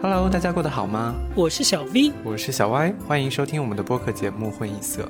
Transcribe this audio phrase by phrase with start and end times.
[0.00, 1.14] Hello，大家过得好吗？
[1.34, 5.02] 我是小 V，我是小 Y，欢迎收听我们的播客节目《混音色》。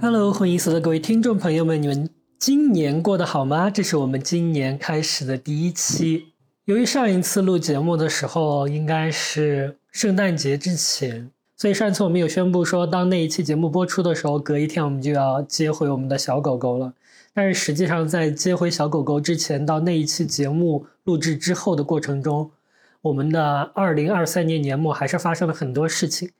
[0.00, 2.08] Hello，混音色的各位听众朋友们，你们
[2.38, 3.68] 今年过得好吗？
[3.68, 6.28] 这是我们今年开始的第一期。
[6.64, 16.92] 由于上一次录节目的时候应该是圣诞节之前，所以上一次我们有宣布说，当那一期节目播出的时候，隔一天我们就要接回我们的小狗狗了。
[17.36, 22.50] 但是实际上，在接回小狗狗之前，到那一期节目录制之后的过程中，
[23.02, 26.30] 我们的二零二三年年末还是发生了很多事情。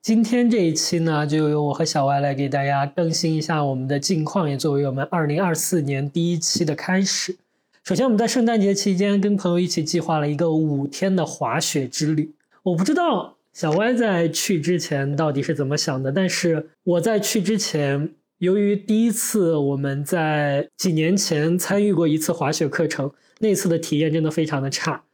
[0.00, 7.36] 今天这一期呢，就由我和小歪来给大家更新一下我们的近况，也作为我们二零二四年第一期的开始。
[7.84, 12.32] 首先，我们在圣诞节期间跟朋友一起计划了一个五天的滑雪之旅。
[12.62, 18.08] 我不知道小歪在去之前到底是怎么想的，但是我在去之前。
[18.38, 25.04] 由于第一次我们在几年前参与过一次滑雪课程，那次的体验真的非常的差，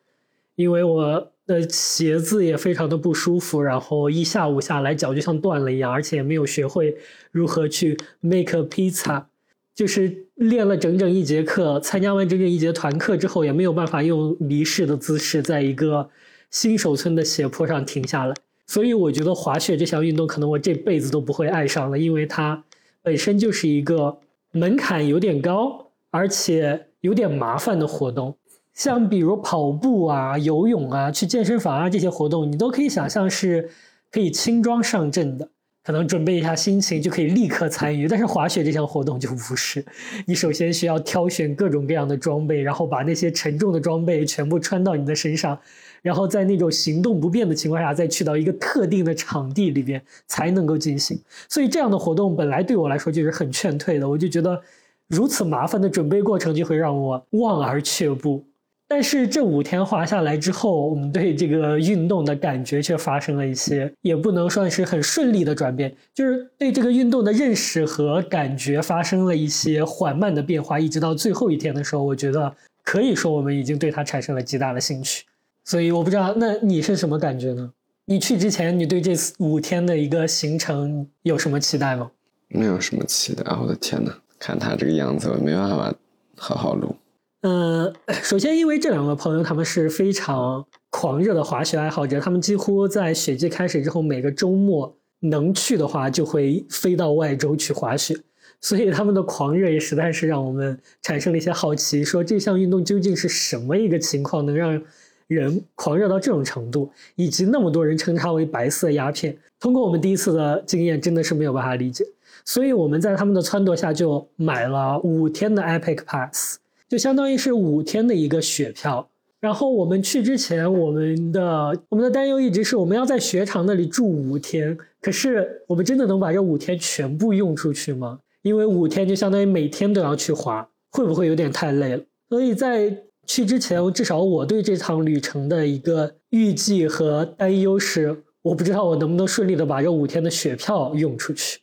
[0.57, 6.97] 因为我的鞋子也非常的不舒服，然后一下午下来脚就像断了一样，而且也没有学会
[7.31, 9.27] 如何去 make a pizza，
[9.73, 16.11] 就是练了整整一节课，参加完整整一节团课之后，也没有办法用离式的姿势在一个
[16.51, 18.35] 新手村的斜坡上停下来，
[18.67, 22.65] 所以我觉得滑雪这项运动可能我这辈子都不会爱上了，因为它。
[23.03, 24.19] 本身就是一个
[24.53, 28.37] 门槛有点高，而且有点麻烦的活动。
[28.73, 33.69] 像比如跑步啊、游泳啊、去健身房啊这些活动，你都可以想象是
[34.11, 35.51] 可以轻装上阵的，
[35.85, 38.09] 可能准备一下心情就可以立刻参与。
[38.09, 39.85] 但是滑雪这项活动就不是，
[40.27, 45.59] 你首先需要挑选各种各样的装备，然后把那些沉重的装备全部穿到你的身上。
[46.03, 51.19] 然后在那种行动不便的情况下，再去到一个特定的场地里边才能够进行。
[51.49, 54.09] 所以这样的活动本来对我来说就是很劝退的。
[54.09, 54.61] 我就觉得
[55.07, 58.45] 如此麻烦的准备过程就会让我望而却步。
[58.89, 70.79] 但是这五天滑下来之后，我们对这个运动的感觉却发生了一些，也不能算是很顺利的转变，就是对这个运动的认识和感觉发生了一些缓慢的变化。
[70.79, 75.25] 一直到最后一天的时候，我觉得可以说我们已经对它产生了极大的兴趣。
[75.65, 77.73] 所以我不知道，那你是什么感觉呢？
[78.05, 82.11] 你去之前，你对这五天的一个行程有什么期待吗？
[82.49, 83.45] 没有什么期待。
[83.55, 85.95] 我的天哪，看他这个样子，我没办法
[86.37, 86.97] 好好录。
[87.43, 98.17] 嗯，首先，因为这两个朋友他们是非常狂热的滑雪爱好者，他们几乎在雪季开始之后，每个周末能去的话，就会飞到外州去滑雪。
[98.61, 104.83] 所以他们的狂热也实在是让我们产生了一些好奇，说这项运动究竟是什么一个情况，能让。
[105.33, 112.05] 人狂热到这种程度，以及那么多人称它为白色鸦片，通过我们第一次的经验，真的是没有办法理解。
[112.45, 119.09] 所以我们在他们的撺掇下，就买了五天的 Epic Pass，就相当于是五天的一个雪票。
[119.41, 128.21] 然后我们去之前，我们的我们的担忧一直是我们要在雪场那里住五天，可是我们真的能把这五天全部用出去吗？
[128.43, 132.03] 因为五天就相当于每天都要去滑，会不会有点太累了？
[132.29, 141.61] 所以在去之前，至少我对这趟旅程的一个预计和担忧是，我不知道我能不能顺利的把这五天的雪票用出去。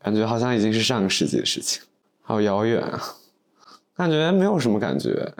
[0.00, 1.82] 感觉好像已经是上个世纪的事情，
[2.22, 3.16] 好遥远啊！
[3.96, 5.34] 感觉没有什么感觉。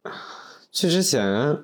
[0.72, 1.58] 去之前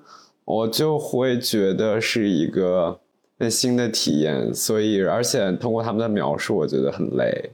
[0.44, 3.00] 我就会觉得是一个
[3.38, 7.50] 很新的体验，所以而且通过他们的描述，我觉得很累，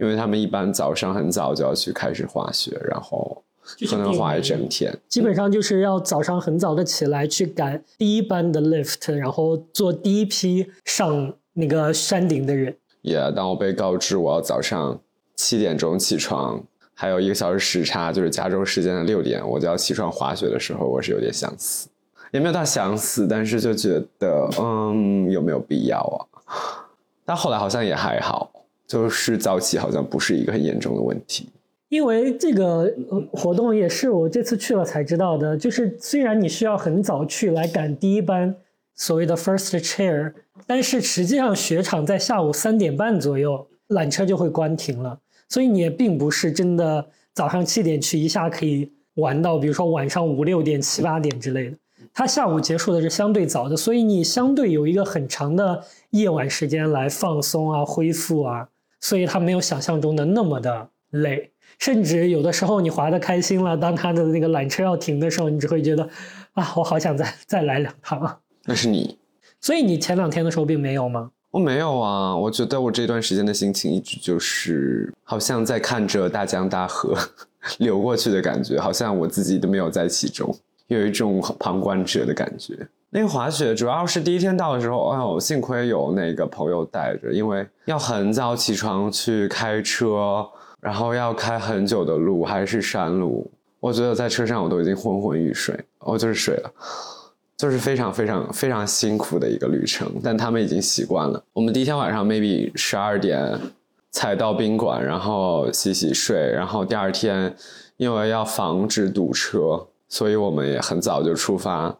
[0.00, 3.42] 因为他们一般早上很早就要去开始滑雪，然后。
[3.88, 12.76] 可能滑一整天，基本上就是要早上很早的起来去赶第一班的 lift，然后做第一批上那个山顶的人。
[13.02, 15.00] 也当我被告知我要早上
[15.34, 16.62] 七点钟起床，
[16.94, 21.88] 还有一个小时时差，就是加州时间的六点，我就要起床滑雪的时候，我是有点想死，
[22.32, 26.84] 也没有到想死，但是就觉得，嗯，有没有必要啊？
[27.26, 28.50] 但后来好像也还好，
[28.86, 31.48] 就是早起好像不是一个很严重的问题。
[31.94, 32.92] 因为这个
[33.32, 38.52] 活动也是我这次去了才知道的，就是虽然你需要很早去来赶第一班
[38.96, 40.32] 所谓的 first chair，
[40.66, 51.76] 但是实际上雪场在下午三点半左右缆车就会关停了，所以你也并不是真的早上七点去一下可以玩到，比如说晚上五六点、七八点之类的。
[52.12, 58.68] 它下午结束的是相对早的，所以你相对有一个很长的夜晚时间来放松啊、恢复啊，
[59.00, 61.52] 所以它没有想象中的那么的累。
[61.78, 66.08] 甚至有的时候你滑的开心了，当他的那个缆车要停的时候，你只会觉得，
[66.52, 68.38] 啊，我好想再再来两趟啊。
[68.64, 69.18] 那是你，
[69.60, 71.30] 所以你前两天的时候并没有吗？
[71.50, 77.16] 我没有啊，我觉得我这段时间的心情一直就是好像在看着大江大河，
[77.78, 80.52] 流过去的感觉，好像我自己都没有在其中，
[80.88, 82.74] 有一种旁观者的感觉。
[83.10, 90.44] 那个滑雪主要是第一天到的时候，哎呦，幸亏有那个朋友带着，因为要很早起床去开车，
[90.84, 93.50] 然后要开很久的路，还是山路。
[93.80, 96.70] 我觉得在车上我都已经昏昏欲睡，我就是睡了，
[97.56, 100.06] 就是非常非常非常辛苦的一个旅程。
[100.22, 101.42] 但他们已经习惯了。
[101.54, 103.58] 我们第一天晚上 maybe 十二点
[104.10, 107.56] 才到宾馆，然后洗洗睡，然后第二天
[107.96, 111.96] 因为要防止堵车，所以我们也很早就出发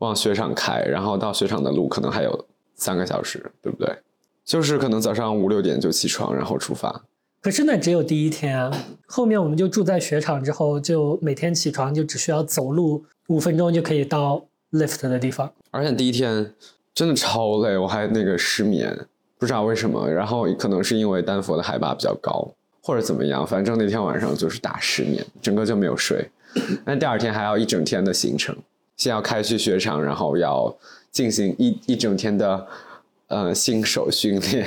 [0.00, 2.44] 往雪场开，然后到雪场的路可能还有
[2.74, 3.96] 三个小时，对不对？
[4.44, 7.02] 就是可能早上五六点就起床，然后出发。
[7.46, 8.76] 可是那只有第一天啊，
[9.06, 15.48] 后面我们就住在雪场，之后就每天起床就只需要走路五分钟就可以到 lift 的地方。
[15.70, 16.52] 而且第一天
[16.92, 18.98] 真的超累，我还那个失眠，
[19.38, 20.10] 不知道为什么。
[20.10, 22.52] 然后可能是因为丹佛的海拔比较高，
[22.82, 26.28] 或者怎么样，反正那天晚上就是大失眠，整个就没有睡。
[26.84, 28.56] 那第二天还要一整天的行程，
[28.96, 30.76] 先要开去雪场，然后要
[31.12, 32.66] 进行一一整天的
[33.28, 34.66] 呃新手训练，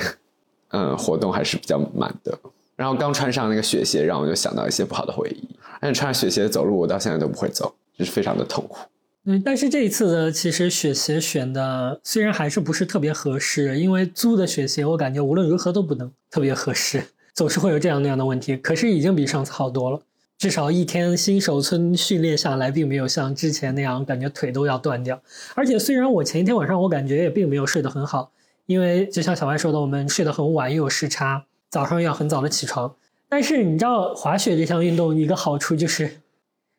[0.68, 2.38] 嗯，活动还是比较满的。
[2.80, 5.46] 然后刚穿上那个雪鞋，让我就想到一些不好的回忆。
[5.82, 8.78] 而且穿雪鞋走路，我到现在都不会走，就是非常的痛苦。
[9.26, 17.04] 嗯，但是这一次的其实雪鞋选的虽然还是不是特别合适，因为租的雪鞋我感觉无论如何都不能特别合适，
[17.36, 18.56] 总是会有这样那样的问题。
[18.56, 20.00] 可是已经比上次好多了，
[20.38, 25.20] 至少一天新手村训练下来，并没有像之前那样感觉腿都要断掉。
[25.54, 28.32] 而且虽然我前一天晚上我感觉也并没有睡得很好，
[28.64, 31.44] 因为就像小歪说的，我们睡得很晚又有时差。
[31.70, 32.96] 早上要很早的起床，
[33.28, 36.20] 但是你知道滑雪这项运动一个好处就是，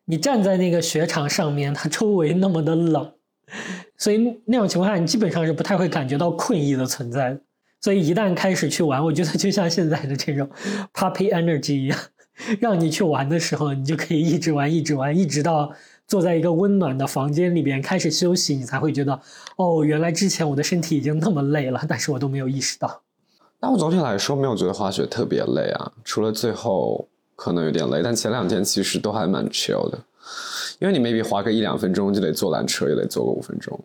[0.05, 3.13] 你站在那个雪场上面，它周围那么的冷，
[3.97, 7.39] 所以那种情况下你基本上是不太会感觉到困意的存在。
[7.79, 10.47] 所以一旦开始去玩，我觉得就像现在的这种
[10.93, 11.97] puppy energy 一样，
[12.59, 15.73] 让你去玩的时候，你就可以一直玩，一直玩，一直到
[16.05, 19.19] 坐在一个温暖的房间里边开始休息，你才会觉得
[19.55, 23.01] 哦，原来之前我的身体已经那么累了，但是我都没有意识到。
[23.63, 29.99] 但我总体来说没有觉得滑雪特别累啊，除了最后可能有点累，但前两天其实都还蛮 chill 的，
[30.79, 33.79] 因为你 maybe 滑个一两分钟就得坐缆车，也得坐个五分钟。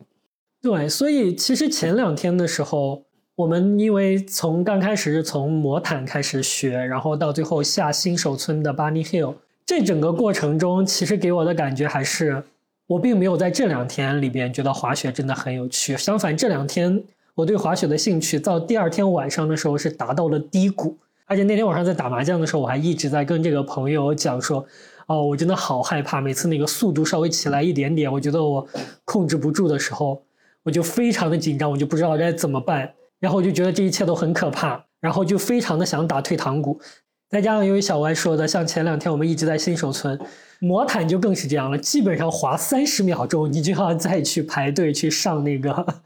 [0.62, 3.02] 对，所以其实前两天的时候，
[3.34, 9.34] 我们因为从刚开始是从魔毯开始学，然后到最后下新手村的 Bunny Hill，
[9.66, 12.42] 这整个过程中，其实给我的感觉还是，
[12.86, 17.04] 我并没有在这两天里边觉得滑雪真的很有趣，相反这两天。
[17.36, 20.96] 我对滑雪的兴趣到第二天晚上的时候是达到了低谷，
[21.26, 24.64] 而且那天晚上在打麻将的时候，我还一直在跟这个朋友讲说，
[25.06, 28.66] 哦，我真的好害怕，每次那个速度稍微起来一点点，我觉得我
[29.04, 30.22] 控制不住的时候，
[30.62, 36.80] 我就非常的紧张，我就不知道该怎么办，然后我就觉得这一切都很可怕，然后就非常的想打退堂鼓，
[37.28, 40.18] 再加上由于小歪说的，像前两天我们一直在新手村，
[40.58, 46.00] 魔毯就更是这样了，基本上滑三十秒钟，你就要再去排队去上那个。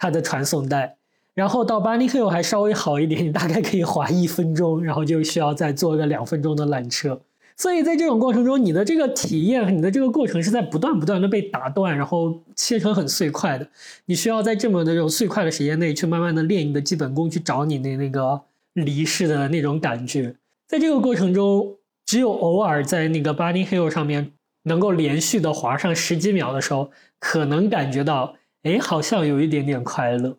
[0.00, 0.96] 它的传送带，
[1.34, 7.20] 然后到 Bunny Hill 还稍微好一点，你 大概可以滑一分钟，然后就需要再坐个两分钟的缆车。
[7.54, 13.68] 所以在这种过程中，你的这个体验，你的这个过程是在不断不断的被打断，然后切成很碎块的。
[14.06, 18.40] 你需要在这么的这种碎块的时间内，去慢慢的练你的基本功，去找你的那个
[18.72, 20.34] 离世的那种感觉。
[20.66, 21.76] 在这个过程中，
[22.06, 24.32] 只有偶尔在那个 Bunny Hill 上面
[24.62, 28.36] 能够连续的滑上十几秒的时候，可能感觉到。
[28.62, 30.36] 哎，好像有一点点快乐，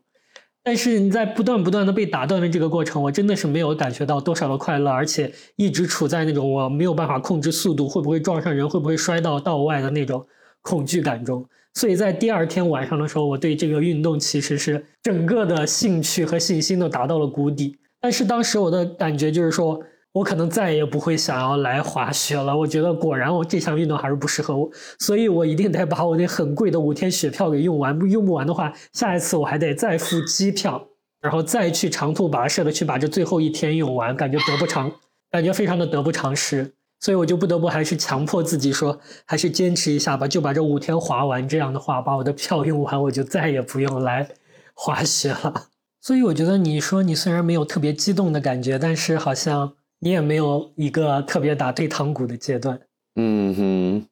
[0.63, 10.25] 但是你在不断不断的被打断的这个过程，我真的是没有感觉到多少的快乐，而且一直处在那种我没有办法控制速度，会不会撞上人，会不会摔到道外的那种
[10.61, 11.43] 恐惧感中。
[11.73, 17.77] 所以在第二天晚上的时候，我对这个运动其实是整个的兴趣和信心都达到了谷底。
[17.99, 19.81] 但是当时我的感觉就是说。
[20.13, 22.57] 我可能再也不会想要来滑雪了。
[22.57, 27.97] 我觉得果然我这项运动还是不适合我，所以我一定得把我那很贵的五天雪票给用完。
[27.97, 30.85] 不用不完的话，下一次我还得再付机票，
[31.21, 34.91] 然后再去长途跋涉的去把这最后一天用完，感觉得不偿，
[35.31, 36.73] 感觉非常的得不偿失。
[36.99, 41.47] 所以我就不得不还是强迫自己说，还是坚持一下吧，就把这五天滑完。
[41.47, 44.27] 这样的话，把我的票用完，我就再也不用来
[44.73, 45.67] 滑雪了。
[46.03, 49.71] 所以我觉得你说你虽然没有特别激动的感觉，但是好像。
[50.03, 52.79] 你也没有一个特别打退堂鼓的阶段，
[53.15, 54.07] 嗯哼，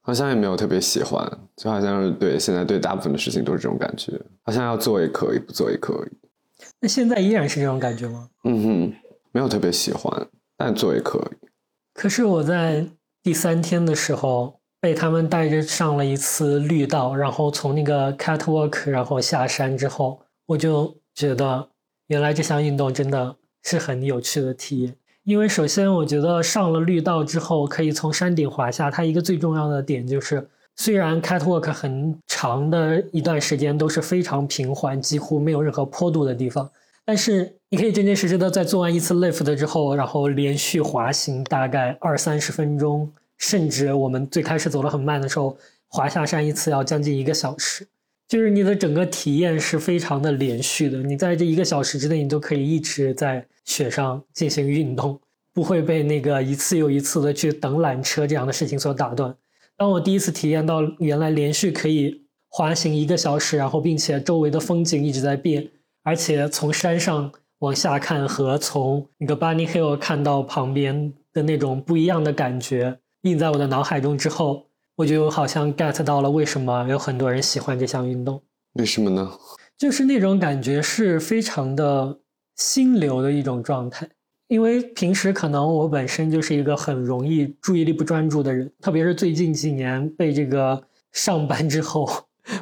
[0.00, 1.20] 好像也没有特别喜欢，
[1.56, 4.12] 就好像是对现在对大部分的事情都是这种感觉，
[4.44, 6.16] 好像要做也可以，不做也可以。
[6.80, 8.28] 那现在依然是这种感觉吗？
[8.44, 8.94] 嗯哼，
[9.32, 11.48] 没有特别喜欢，但做也可以。
[11.92, 12.86] 可是我在
[13.20, 21.68] 第三天的时候被他们带着上了一次绿道，然后从那个 catwalk 然后下山之后，我就觉得
[22.06, 24.96] 原来这项运动真的是很有趣的体验。
[25.24, 36.68] 因为首先我觉得上了绿道之后可以从山顶滑下，它一个最重要的点就是，虽然 catwalk 很长的一段时间都是非常平缓，几乎没有任何坡度的地方，
[37.04, 47.86] 但是你可以真真实实的在做完一次 lift 之后，然后连续滑行大概二三十分钟，甚至我们最开始走的很慢的时候，滑下山一次要将近一个小时。
[48.32, 55.20] 就是你的整个体验是非常的连续的，你在这一个小时之内，你都可以一直在雪上进行运动，
[55.52, 59.36] 不会被那个一次又一次的去等缆车这样的事情所打断。
[59.76, 65.68] 当我第一次体验到原来连续可以滑行一个小时，然后并且周围的风景一直在变，
[66.02, 74.68] 而且从山上往下看和从那个 Bunny Hill 看到旁边的那种不一样的感觉印在我的脑海中之后。
[74.96, 78.42] 我就好像 get 到了为什么有很多人喜欢这项运动。
[78.74, 79.30] 为什么呢？
[79.78, 82.18] 就是那种感觉是非常的
[82.56, 84.08] 心流的一种状态。
[84.48, 90.82] 因为平时可能我本身就是一个很容易注意力不专注的人，特别是最近几年被这个
[91.12, 92.06] 上班之后，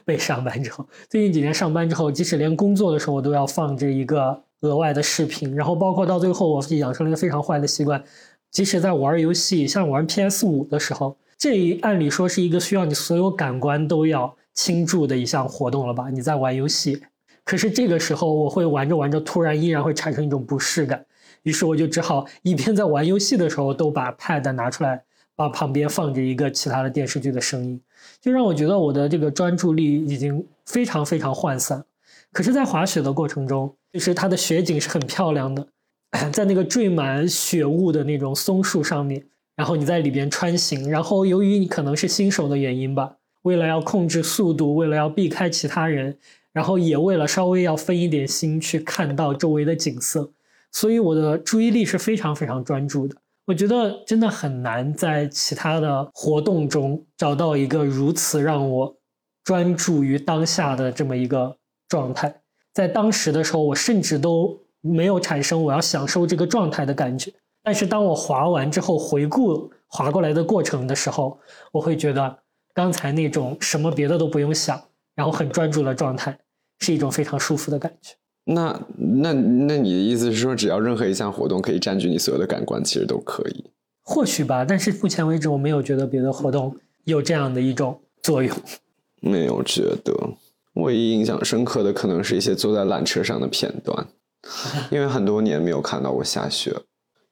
[0.05, 8.01] 被上班之后，最近几年上班之后，即使连工作的时候我都要放这一个额外的视频，然后包括到最后，我自己养成了一个非常坏的习惯，
[8.53, 11.17] 即使在玩游戏，像玩 PS 五的时候。
[11.41, 16.11] 这按理说是一个需要你所有感官都要倾注的一项活动了吧？
[16.11, 17.03] 你在玩游戏，
[17.45, 21.03] 可是这个时候我会玩着玩着，突然依然会产生一种不适感，
[21.45, 25.03] 于是我就只好一边在玩游戏的时候都把 pad 拿出来，
[25.35, 27.81] 把旁边放着一个其他的电视剧的声音，
[28.21, 31.83] 就让我觉得我的这个专注力已经非常非常涣散。
[32.33, 35.67] 可是，在滑雪的过程中，就是它的雪景是很漂亮的，
[36.35, 39.25] 在那个缀满雪雾的那种松树上面。
[39.61, 46.17] 然后你在里边穿行，然后由于你可能是新手的原因吧，为了要控制速度，为了要避开其他人，
[46.51, 50.33] 然后也为了稍微要分一点心去看到周围的景色，
[50.73, 53.15] 所以我的注意力是非常非常专注的。
[53.45, 58.97] 我觉得真的很难在其他的活动中找到一个如此让我
[59.45, 61.55] 专注于当下的这么一个
[61.87, 62.35] 状态。
[62.73, 67.31] 在当时的时候，我甚至都没有产生我要享受这个状态的感觉。
[67.63, 71.39] 但是当我滑完之后，回顾滑过来的过程的时候，
[71.73, 72.39] 我会觉得
[72.73, 74.81] 刚才那种什么别的都不用想，
[75.15, 76.39] 然后很专注的状态，
[76.79, 78.15] 是一种非常舒服的感觉。
[78.45, 83.65] 那那那你的意思是说，只要任何一项活动可以占据你所有的感官，其实都可以？
[84.03, 86.75] 或许吧，但是目前为止我没有觉得别的活动
[87.05, 88.57] 有这样的一种作用。
[89.21, 90.15] 没有觉得，
[90.75, 94.09] 唯一印象深刻的可能是一些坐在缆车上的片段，
[94.91, 96.75] 因为很多年没有看到过下雪。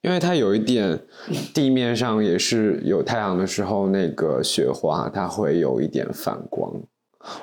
[0.03, 1.01] 因为它有一点，
[1.53, 6.73] 地面上也是有太阳的时候，那个雪花它会有一点反光。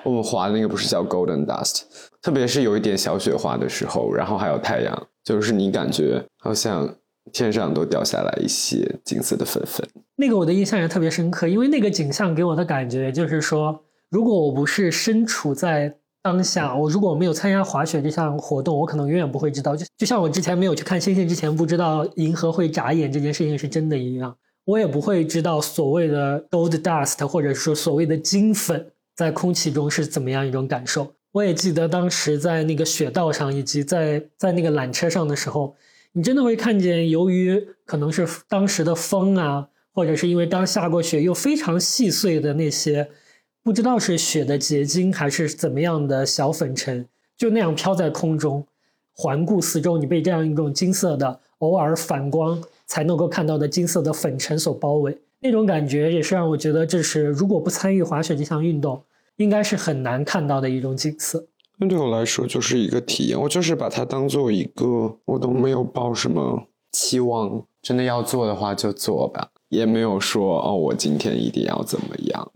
[0.04, 1.82] 我们滑的那个不是叫 Golden Dust，
[2.22, 6.96] 特别是有一点小雪花的时候，然后还有太阳，就是你感觉好像
[7.34, 9.88] 天上都掉下来一些金色的粉粉。
[10.16, 15.98] 那个我的印象也特别深刻，因为那个景象给我的感觉就是说，如果我不是身处在。
[16.26, 19.76] 当下，我如果没有参加滑雪这项活动，我可能永远不会知道。
[19.76, 31.14] 就就像我之前没有去看星星之前，不知道银河会眨眼这件事情是真的一样，我也不会知道所谓的 gold dust，或者说所谓的金粉在空气中是怎么样一种感受。
[31.32, 35.76] 我也记得当时在那个雪道上，以及在在那个缆车上的时候，
[36.14, 43.08] 你真的会看见，由于可能是当时的风啊，或者是因为刚下过雪又非常细碎的那些。
[43.66, 48.64] 不知道是雪的结晶还是怎么样的小粉尘，就那样飘在空中，
[49.12, 59.02] 环顾四周，你被这样一种金色的、偶尔反光才能够看到的金色的粉尘所包围，那种感觉也是让我觉得这是如果不参与滑雪这项运动，
[59.38, 61.48] 应该是很难看到的一种景色。
[61.80, 72.52] 那对我来说就是一个体验，我就是把它当做一个，我都没有抱什么期望，真的要做的话就做吧，也没有说哦，我今天一定要怎么样。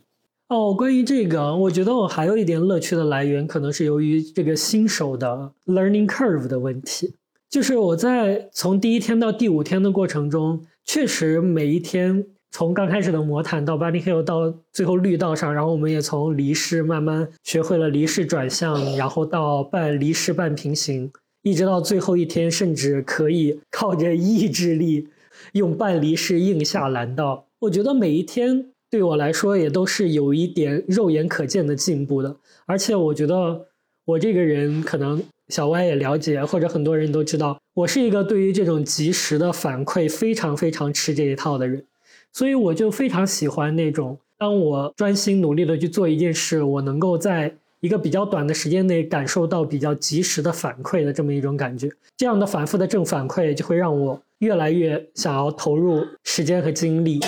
[0.49, 7.13] 哦，关于这个，我觉得我还有一点乐趣的来源，可能是由于这个新手的 learning curve 的问题。
[7.47, 21.11] 就是我在从第一天到第五天的过程中，确实每一天从刚开始的魔毯到 bunny hill 到最后绿道上，然后我们也从离式慢慢学会了离式转向，然后到半离式半平行，
[21.43, 25.09] 一直到最后一天，甚至可以靠着意志力
[25.53, 27.45] 用半离式硬下蓝道。
[27.59, 28.71] 我觉得每一天。
[28.89, 32.35] 对我来说，也都是有一点肉眼可见的进步的。
[32.65, 33.67] 而且，我觉得
[34.05, 41.85] 我这个人，可能小歪也了解，或者很多人都知道，我是一个对于这种及时的反馈非常非常吃这一套的人。
[42.33, 51.91] 所以，我就非常喜欢那种，当我专心努力的去做一件事，我能够在一个比较短的时间内感受到比较及时的反馈的这么一种感觉。
[52.17, 57.19] 这样的反复的正反馈就会让我越来越想要投入时间和精力。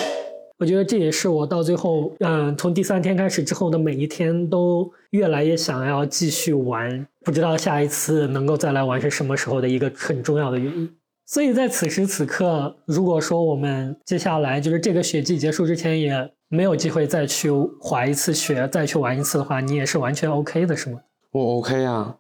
[0.62, 10.88] 我觉得这也是我到最后，嗯，从第三天开始之后的每一天都越来越想要继续玩，不知道下一次能够再来玩是什么时候的一个很重要的原因。
[11.26, 17.50] 所以在此时此刻，如果说我们接下来就是这个雪季结束之前也没有机会再去
[17.80, 21.00] 滑一次雪，再去玩一次的话，你也是完全 OK 的，是吗？
[21.32, 22.18] 我 OK 啊，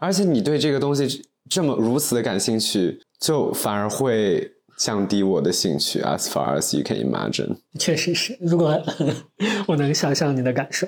[0.00, 4.50] 而且你对这个东西这么如此的感兴趣，就反而会。
[4.76, 7.56] 降低我的兴趣，as far as you can imagine。
[7.78, 8.82] 确实是，如果
[9.66, 10.86] 我能想象你的感受，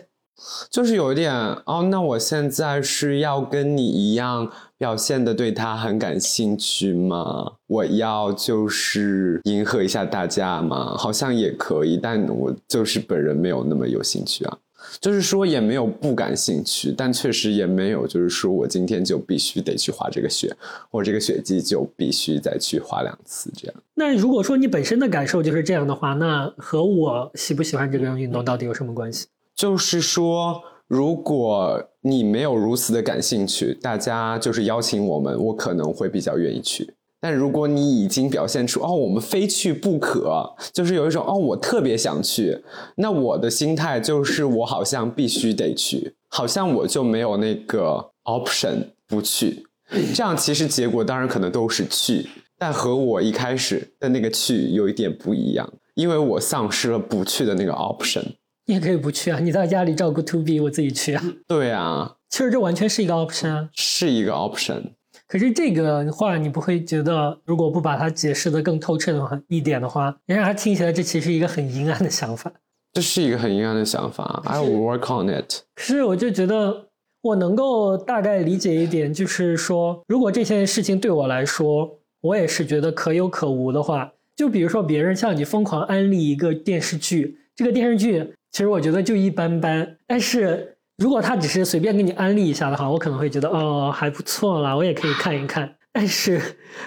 [0.71, 1.33] 就是有一点
[1.65, 7.53] 哦，那我现在是要跟你一样表现的对他很感兴趣吗？
[7.67, 10.95] 我要就是迎合一下大家吗？
[10.97, 14.59] 好像也可以，但我就是本人没有那么有兴趣啊。
[15.01, 20.55] 就是说也没有不感兴趣，但确实也没有就是说我今天就必须得去滑这个雪，
[20.91, 23.77] 或者这个雪季就必须再去滑两次这样。
[23.95, 29.27] 那如果说你本身的感受就是这样的话，那和我喜不喜欢这个运动到底有什么关系？
[29.55, 36.95] 就是说，如果你没有如此的感兴趣，大家就是邀请我们，我可能会比较愿意去。
[37.27, 42.63] 但如果你已经表现出哦，我们非去不可，就是有一种哦，我特别想去，
[42.95, 49.67] 那我的心态就是我好像必须得去，好像我就没有那个 option 不去。
[50.15, 58.23] 这样其实结果当然可能都是去，但和我一开始的那个去有一点不一样，因为我丧失了不去的那个 option。
[58.67, 61.25] 你也可以不去啊，你到家里照顾 to B，我自己去啊。
[61.49, 64.93] 对啊，其实这完全是一个 option 啊，是一个 option。
[65.37, 72.51] 可是这个话，你不会觉得，如果不把它解释的更透彻的话一点的话，人家听起来这其实一个很阴暗的想法。
[72.95, 75.61] 这是一个很阴暗的想法，I will work on it。
[75.75, 76.87] 可是，我就觉得
[77.21, 90.73] 我能够大概理解一点，就是说，如果这件事情对我来说，我也是觉得可有可无的话，就比如说别人向你疯狂安利一个电视剧，这个电视剧其实我觉得就一般般，但是。
[90.97, 95.75] 如果他只是随便给你安利一下的话，我可能会觉得哦还不错啦，我也可以看一看。
[95.93, 96.41] 但是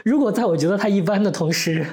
[0.03, 1.85] 如果在我觉得他一般的同时，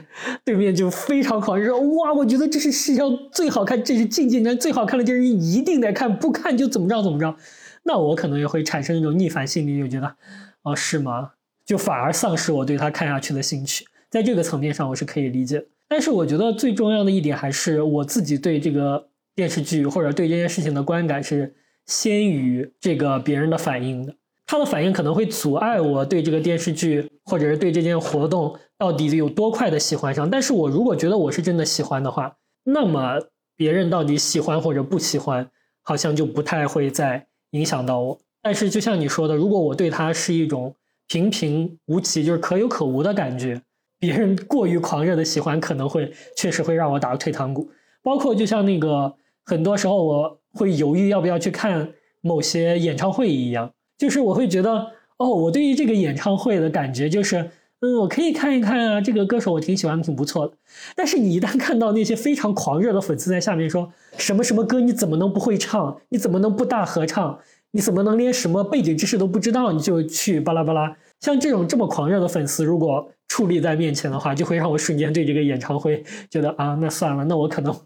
[0.45, 7.37] 对面就非常狂热，哇，我觉得这是世上最好看，这是近几年最好看的电视剧，一定得看，不看就怎么着怎么着，
[7.85, 10.17] 那我可能也会产生一种逆反心理，就觉得
[10.63, 11.33] 哦是吗？
[11.67, 13.85] 就反而丧失我对他看下去的兴趣。
[14.11, 15.67] 在这个层面上，我是可以理解。
[15.87, 21.55] 但是我觉得最重要的一点还是我自己对这个电视剧或者对这件事情的观感是。
[21.87, 24.15] 先于这个别人的反应的，
[24.47, 30.29] 他的反应可能会阻碍我对这个电视剧或者是对这件活动到底有多快的喜欢上。
[30.29, 33.21] 但是我如果觉得我是真的喜欢的话，那么
[33.57, 35.49] 别人到底喜欢或者不喜欢，
[35.83, 38.19] 好像就不太会再影响到我。
[38.43, 40.75] 但是就像你说的，如果我对他是一种
[41.09, 43.63] 平平无奇，就是可有可无的感觉，
[43.99, 47.71] 别人过于狂热的喜欢可能会确实会让我打退堂鼓。
[48.03, 49.15] 包括就像那个
[49.47, 50.39] 很多时候我。
[50.59, 51.87] 会犹豫要不要去看
[52.23, 54.87] 某些演唱会一样，就是我会觉得，
[55.19, 60.55] 哦，我对于这个演唱会的感觉就是，嗯，我可以看一看啊，这个歌手我挺喜欢，挺不错的。
[60.95, 65.95] 但是你一旦看到那些非常狂热的粉丝在下面说什么什么歌你怎么能不会唱？
[66.09, 67.39] 你怎么能不大合唱？
[67.73, 70.97] 你怎么能连什么背景知识都不知道你就去巴拉巴拉？
[71.21, 77.77] 像这种这么狂热的粉丝，如果矗立在面前的话，就会让我瞬间对这个演唱会觉得啊，那算了，那我可能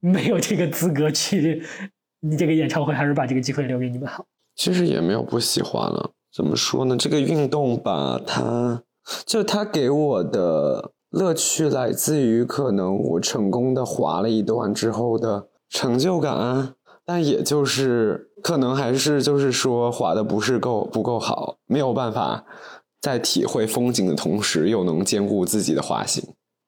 [0.00, 1.62] 没有这个资格去。
[2.22, 4.26] 你这个演唱会还是把这个机会留给你们好。
[4.56, 6.94] 其实也没有不喜欢了，怎么说呢？
[6.94, 8.82] 这个运动吧，它
[9.24, 16.74] 就它给我的乐趣来自于可能我成功的滑了一段之后的成就感，
[17.06, 22.44] 但也就是可能还是就是说滑的不是够不够好，没有办法
[23.00, 26.22] 在体会风景的同时又能兼顾自己的滑行。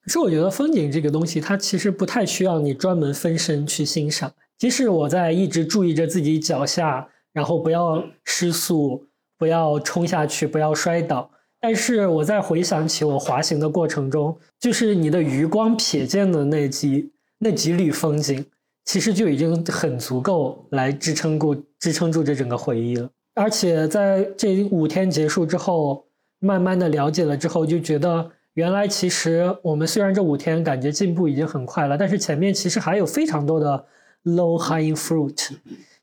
[0.05, 4.33] 可是我觉得风景这个东西，它其实不太需要你专门分身去欣赏。
[4.59, 9.07] 即使我在一直注意着自己脚下，然后不要失速，
[9.39, 18.45] 不要冲下去，不要摔倒，但是我在回想起我滑行的过程中，就是你的余光瞥见的那几那几缕风景，
[18.85, 23.09] 其实就已经很足够来支撑过支撑住这整个回忆了。
[23.35, 26.05] 而且在这五天结束之后，
[26.39, 33.87] 慢慢的了解了之后，就觉得原来其实我们虽然这五天感觉进步已经很快了，但是前面其实还有非常多的。
[34.25, 35.49] Low hanging fruit，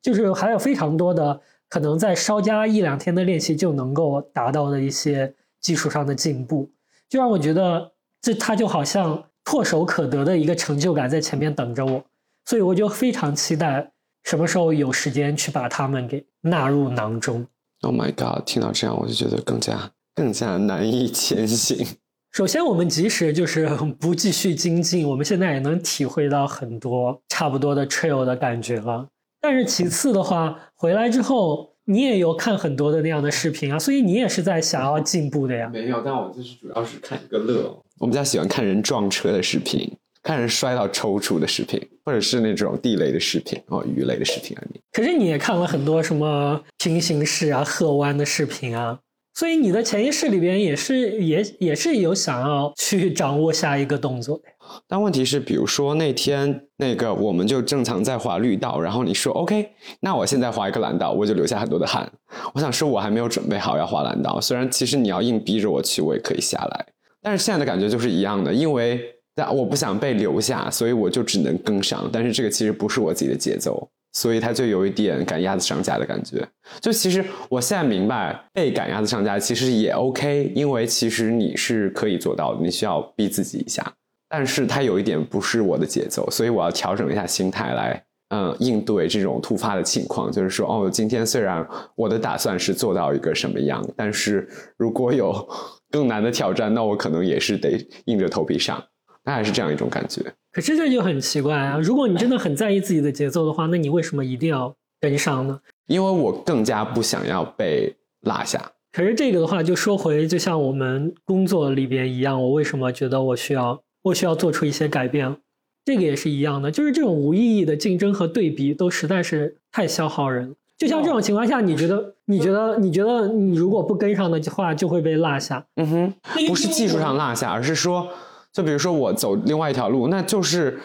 [0.01, 6.69] 就是还有非常多的可能，在稍加一两天的练习就能够达到的一些技术上的进步，
[7.07, 12.03] 就让我觉得这它就好像唾手可得的一个成就感在前面等着我，
[12.43, 13.89] 所以我就非常期待
[14.25, 17.47] 什么时候有时间去把他们给纳入囊中。
[17.83, 18.43] Oh my god！
[18.45, 21.87] 听到这样我就觉得更加更加难以前行。
[22.31, 23.67] 首先，我们即使就是
[23.99, 29.07] 不继续精进，我们现在也能体会到很多差不多的 trail 的感觉了。
[29.41, 35.69] 但是其次的话，回来之后你也有看很多的那样的视频啊，所以你也是在想要进步的呀。
[35.73, 37.75] 没有，但我就是主要是看一个乐。
[37.99, 44.63] 我比较喜欢看人撞车的视频，看人摔到抽搐的视频，或者是那种地雷的视频哦，鱼雷的视频啊。
[44.71, 48.99] 你可是你也看了很多什么平行式啊、侧弯的视频啊，
[49.39, 54.43] 所以你的潜意识里边也是也也是有想要去掌握下一个动作的。
[54.85, 59.69] 但问题是，比如说那天那个我们就正常在滑绿道，然后你说 OK，
[60.01, 62.11] 那我现在滑一个蓝道，我就留下很多的汗。
[62.53, 66.85] 我想说，我还没有准备好要滑蓝道，虽然其实你要硬逼着我去，我也可以下来。
[67.21, 68.99] 但是现在的感觉就是一样的，因为
[69.33, 72.09] 但我不想被留下，所以我就只能跟上。
[72.11, 76.45] 但是这个其实不是我自己的节奏，所以他就有一点赶鸭子上架的感觉。
[76.81, 83.93] 就其实我现在明白，被赶鸭子上架其实也 OK，因为其实你是可以做到的，你需要逼自己一下。
[84.27, 88.03] 但是它有一点不是我的节奏，所以我要调整一下心态来，
[88.35, 90.29] 嗯，应对这种突发的情况。
[90.29, 95.47] 就是说，哦，今天虽然我的打算是做到一个什么样，但是如果有
[95.89, 98.83] 更难的挑战，那我可能也是得硬着头皮上。
[99.23, 100.21] 大概是这样一种感觉。
[100.51, 101.77] 可是这就很奇怪啊！
[101.77, 105.59] 如果你真的很在意自己的节奏的话，那你为什么一定要跟上呢？
[105.87, 108.71] 因为我更加不想要被落下。
[108.91, 115.37] 可是这个的话，就说回就像我们工作里边一样，我为什么觉得我需要我需要做出一些改变？
[115.85, 120.55] 这个也是一样的，就是这种无意义的竞争和对比，都实在是太消耗人了。
[120.77, 125.65] 就像这种情况下，你觉得你觉得你觉得你如果不跟上的话，就会被落下。
[125.75, 126.13] 嗯哼，
[126.47, 128.07] 不是技术上落下，而是说，
[128.53, 130.79] 就比如说我走另外一条路，那就是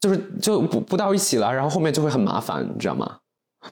[0.00, 3.18] 就是就不不到一起了，然后后面就会很麻烦，你知道吗？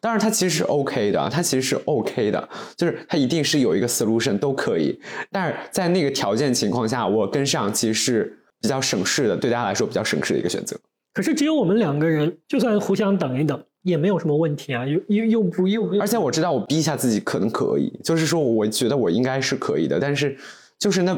[0.01, 4.99] 当然，它其实是 OK 的，它其实是 OK 的，就是它一定是有一个 solution 都可以。
[5.31, 10.77] 但是在那个条件情况下，我跟上其实是比较省事的，对大家来说比较省事的一个选择。
[11.13, 20.37] 可是只有我们两个人，就算互相等一等，也没有什么问题啊，又又又不又而且我知道我逼一下自己可能可以，就是说我觉得我应该是可以的，但是
[20.81, 21.17] 就是那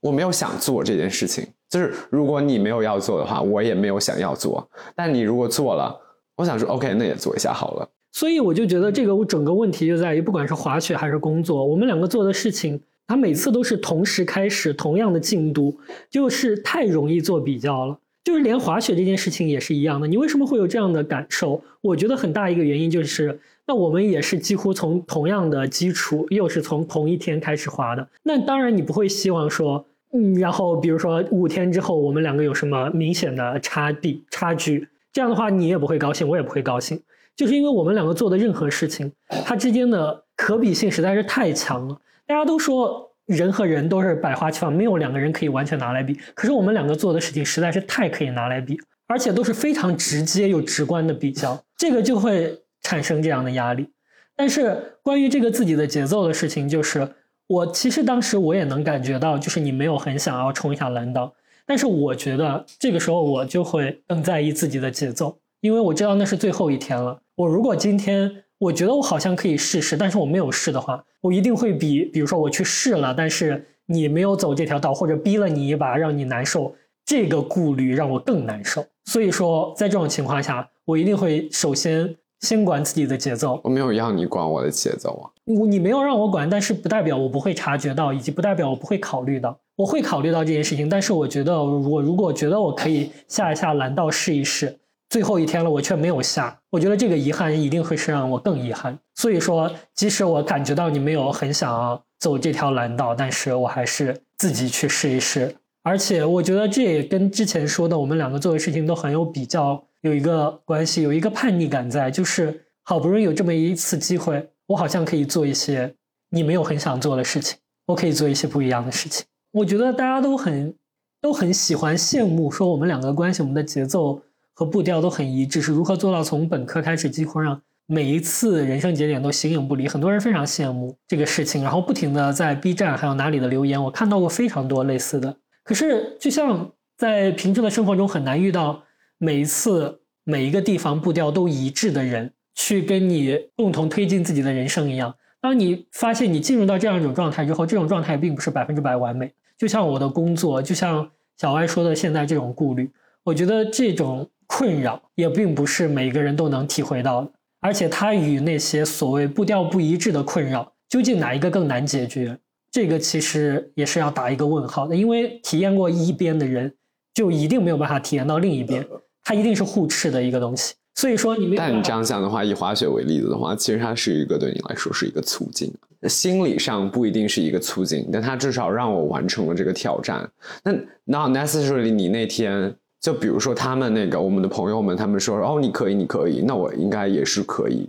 [0.00, 1.46] 我没有想做这件事情。
[1.68, 4.68] 就是如果你没有要做的话，我也没有想要做。
[4.94, 5.94] 但你如果做了，
[6.36, 7.88] 我想说 OK，那也做一下好了。
[8.12, 15.78] 所以我就觉得这个我整个问题就在于，不管是滑雪还是工作，我们两个做的事情，它每次都是同时开始，同样的进度，
[16.10, 17.98] 就是太容易做比较了。
[18.24, 20.06] 就是连滑雪这件事情也是一样的。
[20.06, 21.62] 你为什么会有这样的感受？
[21.80, 28.06] 我觉得很大一个原因就是，那我们也是几乎从同样的基础，又是从同一天开始滑的。
[28.22, 37.00] 那当然你不会希望说，嗯，然后比如说五天之后我们两个有什么明显的差别差距，这样的话你也不会高兴，我也不会高兴。
[37.36, 39.12] 就是因为我们两个做的任何事情，
[39.44, 41.96] 它之间的可比性实在是太强了。
[42.26, 46.18] 大家都说人和人都是百花齐放，没有两个人可以完全拿来比。
[46.34, 53.88] 可是我们两个做的事情实在是太可以拿来比，而且都是非常直接又直观的比较，这个就会产生这样的压力。
[54.34, 57.08] 但是关于这个自己的节奏的事情，就是
[57.48, 61.32] 我其实当时我也能感觉到，就是你没有很想要冲一下蓝道，
[61.66, 65.38] 但是我觉得这个时候我就会更在意自己的节奏。
[65.60, 67.20] 因为我知道那是最后一天了。
[67.34, 78.84] 我如果今天我觉得我好像可以试试，但是我没有试的话，我一定会比，比如说我去试了，但是你没有走这条道，或者逼了你一把让你难受，这个顾虑让我更难受。
[79.06, 83.60] 所以说，在这种情况下，我一定会首先先管自己的节奏。
[83.64, 89.58] 我没有要你管我的节奏啊，我你没有让我管，但是不代表我不会察觉到，以及不代表我不会考虑到。
[89.76, 94.76] 我会考虑到这件事情，但是我觉得我如果觉得我可以下一下蓝道试一试。
[95.08, 98.98] 最后一天了，我却没有下，我觉得这个遗憾一定会是让我更遗憾。
[99.14, 105.54] 所以说，即使我感觉到你没有很想要走这条蓝道，但是我还是自己去试一试。
[105.82, 115.94] 而且我觉得这也跟之前说的我们两个做的事情都很有比较，有一个关系，有一个叛逆感在，就是好不容易有这么一次机会，我好像可以做一些
[116.30, 119.24] 你没有很想做的事情，我可以做一些不一样的事情。
[119.52, 120.74] 我觉得大家都很
[121.20, 124.22] 都很喜欢羡慕说我们两个关系，我们的节奏。
[124.58, 129.86] 和步调都很一致，是如何做到从本科开始，几乎让每一次人生节点都形影不离？
[129.86, 135.36] 很多人非常羡慕这个事情，然后不停的在 B 站还有哪里的留言，我看到过非常多类似的。
[135.62, 138.82] 可是，就像在平时的生活中很难遇到
[139.18, 145.14] 每一次每一个地方步调都一致的人，去跟你共同推进自己的人生一样。
[145.40, 149.32] 当你发现你进入到这样一种状态之后，这种状态并不是百分之百完美。
[149.56, 152.90] 就像我的工作，就像小歪说的，现在这种顾虑，
[153.24, 154.28] 我觉得这种。
[154.50, 162.38] 困扰也并不是每个人都能体会到的，而且它与那些所谓步调不一致的困扰，究竟哪一个更难解决？
[162.70, 166.74] 这个其实也是要打一个问号的，因为体验过一边的人，
[167.12, 168.82] 就一定没有办法体验到另一边，
[169.28, 170.72] 它一定是互斥的一个东西。
[170.94, 175.70] 所以说，你但你这样想的话，以滑雪为例子的话，其实它是一个对你来说是一个促进，
[176.08, 180.26] 心理上不一定是一个促进，但它至少让我完成了这个挑战。
[180.64, 180.72] 那
[181.04, 182.74] not necessarily 你那天。
[183.00, 187.88] 就比如说他们那个我们的朋友们，他们说哦你可以你可以，那我应该也是可以。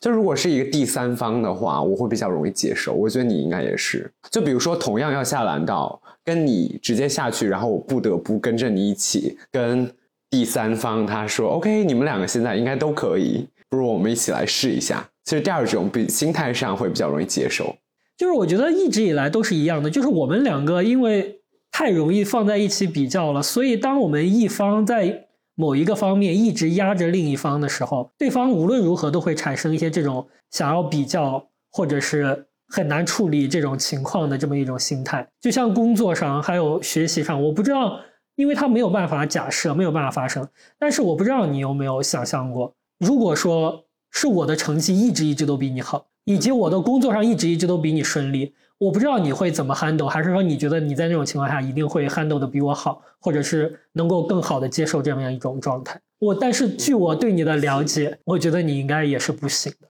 [0.00, 2.94] 就如果是一个第三方的话，我会比较容易接受。
[2.94, 4.10] 我觉得你应该也是。
[4.30, 9.86] 就比如说同样要下蓝道，跟你直接下去，然后我不得不跟着你一起，跟
[10.30, 15.08] 第三方他说 OK，你们两个现在应该都可以，不如我们一起来试一下。
[15.24, 17.76] 其实第二种比心态上会比较容易接受。
[18.16, 21.34] 就是我觉得一直以来都是一样的，就是我们两个因为。
[21.70, 35.24] 太容易放在一起比较了，所以当我们一方在某一个方面一直压着另一方的时候，对方无论如何都会产生一些这种想要比较或者是很难处理这种情况的这么一种心态。
[35.40, 38.00] 就像工作上还有学习上，我不知道，
[38.38, 40.48] 因为他没有办法假设，没有办法发生。
[40.78, 48.54] 但是我不知道你有没有想象过，如果说是我的成绩一直一直都比你好，以及我的工作上一直一直都比你顺利。
[48.78, 56.00] 我不知道你会怎么 handle，还是说你觉得你在那种情况下一定会 handle 的比我好，或者是能够更好的接受这样一种状态？
[56.20, 59.88] 我但是据我对你的了解，我觉得你应该也是不行的。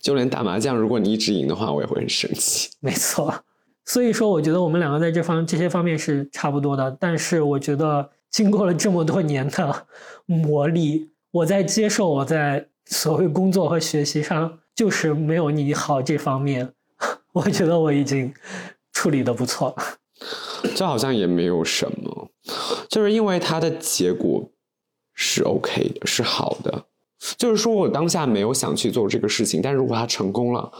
[0.00, 2.70] 就连打麻将，如果你一直赢的话，我也会很生气。
[2.78, 3.34] 没错，
[3.88, 6.94] 所以说我觉得我们两个在这方这些方面是差不多的。
[7.00, 9.86] 但是我觉得经过了这么多年的
[10.26, 16.70] 磨砺，我在接受我在所谓工作和学习上就是没有你好这方面。
[17.32, 18.34] 我觉得我已经
[18.92, 19.84] 处理的不错了，
[20.76, 22.30] 这好像也没有什么，
[22.90, 24.50] 就是因为它的结果
[25.14, 26.84] 是 OK 的，是好的。
[27.36, 30.70] 就是说我当下没有想去做这个事情，但如果它成功了，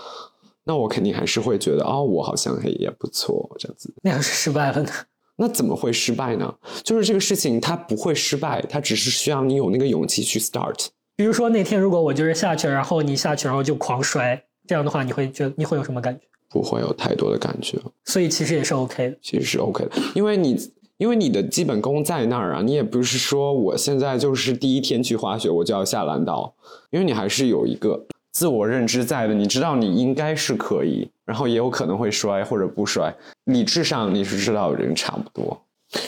[0.68, 3.92] 那我肯定还是会觉得哦，我好像也不错这样子。
[4.02, 4.90] 那要是失败了呢？
[5.40, 6.54] 那怎么会失败呢？
[6.85, 10.88] 就是这个事情它不会失败，它只是需要你有那个勇气去 start。
[11.16, 16.20] 比如说那天如果我就是下去，然后你下去，然后就狂摔，这样的话，你会觉得你会有什么感觉？
[16.50, 19.18] 不会有太多的感觉，所以其实也是 OK 的。
[19.22, 20.57] 其实是 OK 的，因为你
[20.96, 26.54] 因为你的基本功在那儿啊，你也不是说我现在就是第一天去滑雪我就要下蓝道，
[26.90, 28.07] 因为你还是有一个
[28.38, 33.12] 自我认知在的，你知道你应该是可以，然后也有可能会摔或者不摔，
[33.46, 35.61] 理智上你是知道人差不多，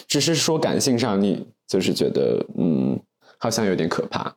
[0.06, 2.96] 只是说感性上你就是觉得嗯，
[3.38, 4.32] 好像有点可怕。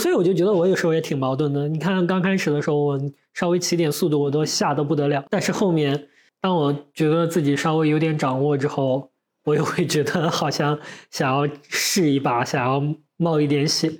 [0.00, 1.68] 所以我就觉得我有时候也挺矛盾的。
[1.68, 3.00] 你看刚开始的时候，我
[3.34, 6.08] 稍微起点速度我都吓得不得了，但是后面
[6.40, 9.08] 当我觉得自己稍微有点掌握之后，
[9.44, 10.76] 我又会觉得好像
[11.12, 12.82] 想要试一把，想要
[13.16, 13.96] 冒一点险。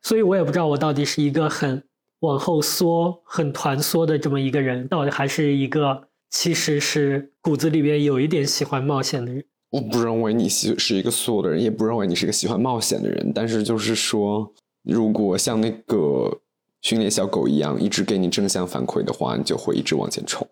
[0.00, 1.82] 所以我也不知道我到底是一个很
[2.20, 9.44] 往后缩、很团缩的这么一个人，到底还是一个其实是骨子里边有一点喜欢冒险的人。
[9.70, 14.52] 我不认为你是是一个缩的人，也不认为你是一个喜欢冒险的人，但是就是说。
[14.88, 16.42] 如果像那个
[16.80, 20.46] 训练小狗一样，一直给你正向反馈的话，你就会一直往前冲，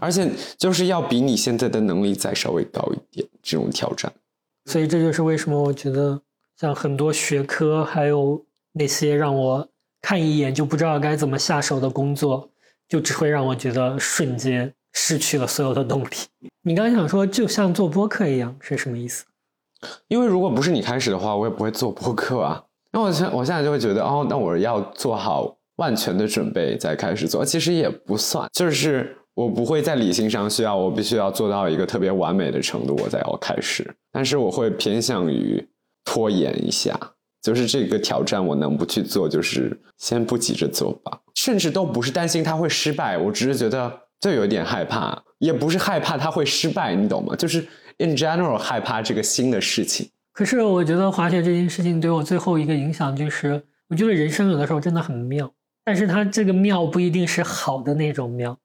[0.00, 4.12] 而且就是要比你现在的能力再稍微高一点这种挑战。
[4.64, 6.20] 所以这就是为什么我觉得
[6.56, 9.68] 像很多学科，还有那些让我
[10.02, 12.50] 看一眼就不知道该怎么下手的工作，
[12.88, 16.08] 就只会让我觉得瞬间失去了所有的动力。
[16.62, 19.24] 你刚想说，就像做播客一样，是什么意思？
[20.08, 22.62] 因为如果不是你开始的话，我也不会做播客啊。
[22.92, 27.44] 那我现我现在就会觉得，哦，那我要做好万全的准备再开始做。
[27.44, 33.88] 其实也不算，就是我不会在理性上需要我必须要做到一个特别完美的程度，我才要开始。
[34.12, 35.66] 但是我会偏向于
[36.04, 36.98] 拖延一下，
[37.42, 41.20] 就是这个挑战我能不去做，就是先不急着做吧。
[41.34, 47.34] 甚至都不是担心它会失败，我只是觉得就有点害怕，也不是害怕它会失败，你懂吗？
[47.36, 47.66] 就是
[47.98, 50.10] in general 害怕这个新的事情。
[50.32, 55.50] 可是我觉得滑雪这件事情对我最后一个影响就是，我觉得人生有的时候真的很妙，
[55.84, 58.56] 但是它这个妙不一定是好的那种妙。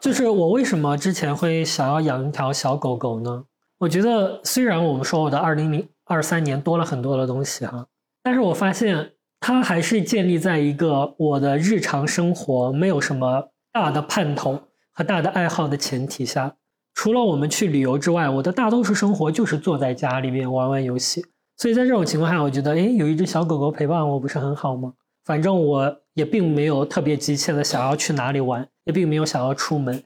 [0.00, 3.44] 就是我为什么之前会想要养一条小狗狗呢？
[3.78, 7.86] 我觉得虽然我们说我的二零零二三年多了很多的东西哈，
[8.28, 14.60] 但是我发现它还是建立在一个我的日常生活没有什么大的盼头
[14.92, 16.54] 和大的爱好的前提下。
[16.92, 21.24] 除了我们去旅游之外，我的大多数生活就是坐在家里面玩玩游戏。
[21.56, 24.92] 所以在这种情况下，我觉得，哎，有一只小狗狗陪伴我不是很好吗？
[25.24, 30.02] 反正我也并没有特别急切的想要去哪里玩，也并没有想要出门，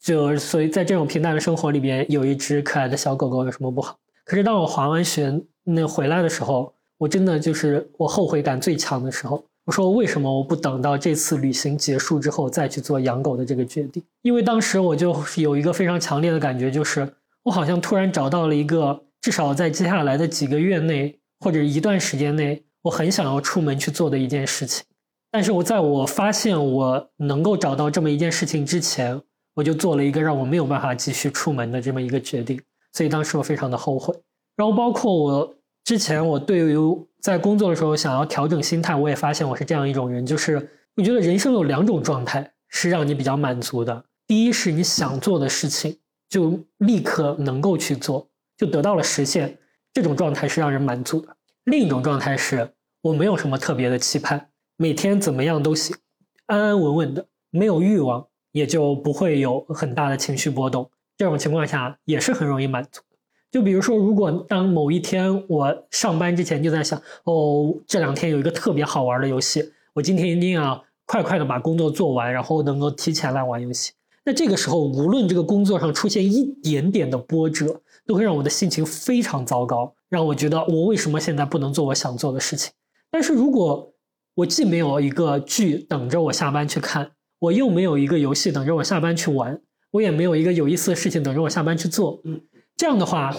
[0.00, 3.98] 就所以在这种平淡的生活里边，有一只可爱的小狗狗有什么不好？
[4.24, 9.42] 可是当我滑完雪那回来的时候，我真的就是我后悔感最强的时候。
[9.64, 14.02] 我说为什么我不等到这次旅行结束之后再去做养狗的这个决定？
[14.22, 17.06] 因为当时我就有一个非常强烈的感觉，就是
[17.42, 24.82] 我好像突然找到了一个，至少在接下来的几个月内或者一段时间内，我很想要出门去做的一件事情。
[25.30, 29.20] 但是我在我发现我能够找到这么一件事情之前，
[29.54, 32.58] 我就做了一个让我没有办法继续出门的这么一个决定，
[32.94, 34.18] 所以当时我非常的后悔。
[34.56, 35.54] 然后包括我
[35.88, 36.76] 之前，我对于
[37.18, 44.04] 在工作的时候想要调整心态，我也发现我是这样一种人，就是我觉得人生有两种状态是让你比较满足的。
[44.26, 45.98] 第一是你想做的事情
[46.28, 49.56] 就立刻能够去做，就得到了实现，
[49.94, 51.34] 这种状态是让人满足的。
[51.64, 52.70] 另一种状态是
[53.00, 54.50] 我没有什么特别的期盼。
[54.76, 55.96] 每天怎么样都行，
[56.44, 60.90] 安安稳稳的，没有欲望，也就不会有很大的情绪波动。
[61.16, 63.00] 这种情况下也是很容易满足。
[63.50, 73.92] 就比如说，如果当某一天我上班之前就在想，哦，这两天有一个特别好玩的游戏，我今天一定要快快的把工作做完，然后能够提前来玩游戏。
[74.24, 82.70] 那这个时候，无论这个工作上出现一点点的波折，都会让我的心情非常糟糕，让我觉得我为什么现在不能做我想做的事情？
[83.10, 83.94] 但是如果
[84.34, 89.58] 我既没有一个剧等着我下班去看，我又没有一个游戏等着我下班去玩，
[89.92, 92.20] 我也没有一个有意思的事情等着我下班去做。
[92.24, 92.38] 嗯，
[92.78, 93.34] 这样的话，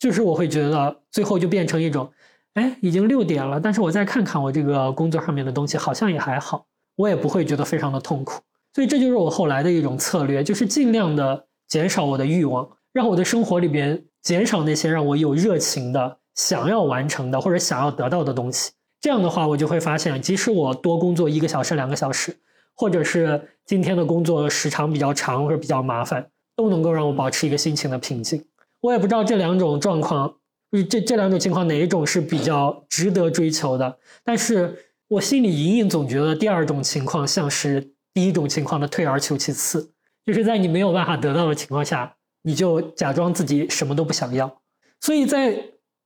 [0.00, 2.10] 就是我会觉得最后就变成一种，
[2.54, 8.42] 哎，已经六点了，但是我再看看我这个工作上面的东西，好像也还好，我也不会觉得非常的痛苦。
[8.74, 18.72] 所以这就是我后来的一种策略，就是尽量的减少我的欲望，让我的生活里边减少那些让我有热情的、想要完成的或者想要得到的东西。
[19.00, 22.36] 这样的话，我就会发现，即使我多工作一个小时、两个小时，
[22.74, 28.44] 或者是今天的工作时长比较长或者比较麻烦，都能够让我保持一个心情的平静。
[28.80, 30.36] 我也不知道这两种状况，
[30.88, 34.76] 这这两种情况哪一种是比较值得追求的，但是
[35.08, 39.92] 我心里隐隐总觉得第二种情况像是第一种情况的退而求其次，
[40.24, 44.60] 就是在你没有办法得到的情况下，你就假装自己什么都不想要，
[45.00, 45.62] 所以在。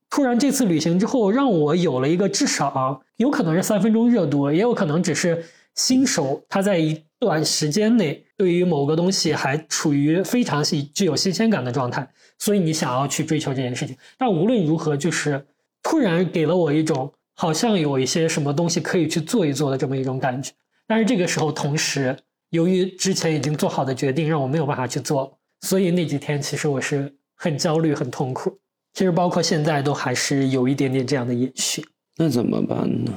[0.07, 12.07] 突然，这次旅行之后，让我有了一个至少有可能是三分钟热度，也有可能只是新手他在一段时间内对于某个东西还处于非常具具有新鲜感的状态，
[12.37, 13.97] 所以你想要去追求这件事情。
[14.17, 15.43] 但无论如何，就是
[15.81, 20.51] 突然给了我一种好像有一些什么东西可以去做一做的这么一种感觉。
[20.85, 22.15] 但是这个时候，同时
[22.51, 28.59] 由于之前已经做好的决定让我没有办法去做，所以那几天其实我是很焦虑、很痛苦。
[28.93, 31.83] 其实包括现在都还是有一点点这样的延续，
[32.17, 33.11] 那怎么办呢？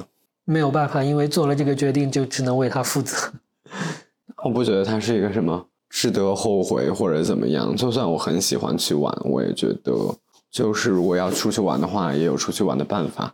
[0.45, 3.15] 没有办法，因为做了这个决定，就只能为他负责。
[4.43, 7.75] 我不觉得他是一个什么值得后悔或者怎么样。
[7.75, 9.93] 就算我很喜欢去玩，我也觉得，
[10.51, 13.33] 就是如果要出去玩的话，也有出去玩的办法，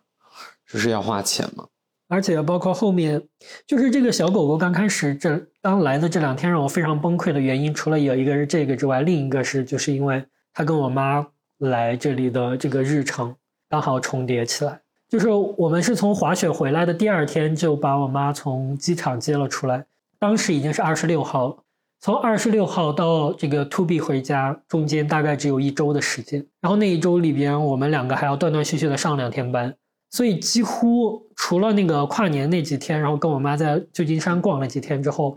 [0.71, 1.65] 就是要花钱嘛。
[2.07, 3.21] 而且包括后面，
[3.65, 11.27] 就是这个小狗狗刚开始这刚来的这两天让我非常崩溃的原因，除了有一个是这个之外，另一个是就是因为它跟我妈。
[11.59, 13.33] 来这里的这个日程
[13.69, 19.85] 刚好重叠起来，就是我们是从滑雪回来的第二天就把我妈从机场接了出来，
[20.19, 21.57] 当时已经是二十六号了。
[22.01, 29.75] 从二十六号到这个 To B 回家中间大概只有一周的时间，然后那一周里边我们两个还要断断续续的上两天班，
[30.11, 35.35] 所以几乎除了那个跨年那几天，然后跟我妈在旧金山逛了几天之后，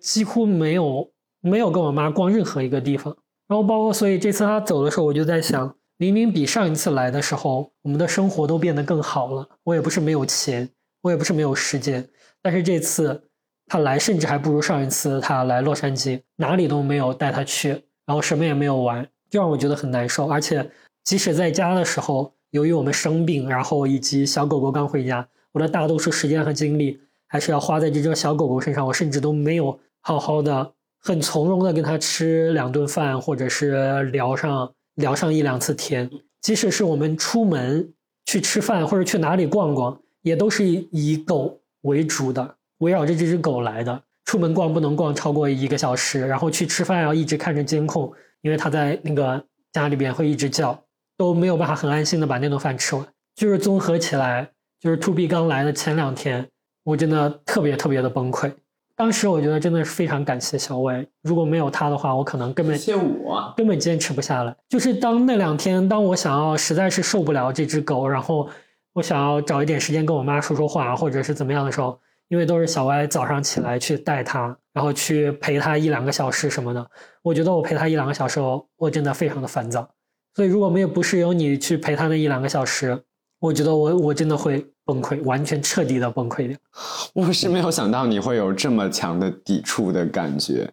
[0.00, 3.14] 几乎没有没有跟我妈逛任何一个地方。
[3.46, 9.46] 然后包括，所以这次她走的时候，我就在想，明明比上一次来的时候，我们的生活都变得更好了。
[9.64, 10.70] 我也不是没有钱，
[11.02, 12.08] 我也不是没有时间，
[12.40, 13.27] 但是这次
[13.68, 17.70] 他来，甚至还不如上一次他来洛杉矶，哪里都没有带他去，
[18.06, 20.26] 然后什么也没有玩，就让我觉得很难受。
[20.26, 20.70] 而且
[21.04, 30.72] 即使在家的时候，由于我们生病，然后以及小狗狗刚回家，我的大多数时间和精力还是要花在这只小狗狗身上，我甚至都没有好好的。
[31.00, 36.10] 很从容的跟他吃两顿饭，或者是聊上聊上一两次天。
[36.40, 37.92] 即使是我们出门
[38.26, 44.02] 去吃饭或者去哪里逛逛，也都是以狗为主的，围绕着这只狗来的。
[44.24, 48.12] 出门逛不能逛超过一个小时，然后去吃饭要一直看着监控，
[48.42, 50.78] 因为它在那个家里边会一直叫，
[51.16, 53.06] 都没有办法很安心的把那顿饭吃完。
[53.34, 54.50] 就是综合起来，
[54.80, 56.46] 就是 To B 刚来的前两天，
[56.84, 58.52] 我真的特别特别的崩溃。
[58.94, 64.54] 当时我觉得真的是非常感谢小伟，如果没有他的话，我可能根本谢我根本坚持不下来。
[64.68, 68.46] 就是当那两天，当我想要实在是受不了这只狗，然后
[68.92, 71.98] 我想要找一点时间跟我妈说说话，或者是怎么样的时候，
[72.28, 76.90] 因为都是小歪早上起来去带它，然后去陪它一两个小时什么的，
[77.22, 78.40] 我觉得我陪它一两个小时，
[78.76, 79.88] 我真的非常的烦躁。
[80.34, 83.02] 所以如果没有不是有你去陪它那一两个小时，
[83.40, 86.56] 我觉得我我真的会崩溃，完全彻底的崩溃掉。
[87.14, 90.70] 我是没有想到你会有这么强的抵触的感觉，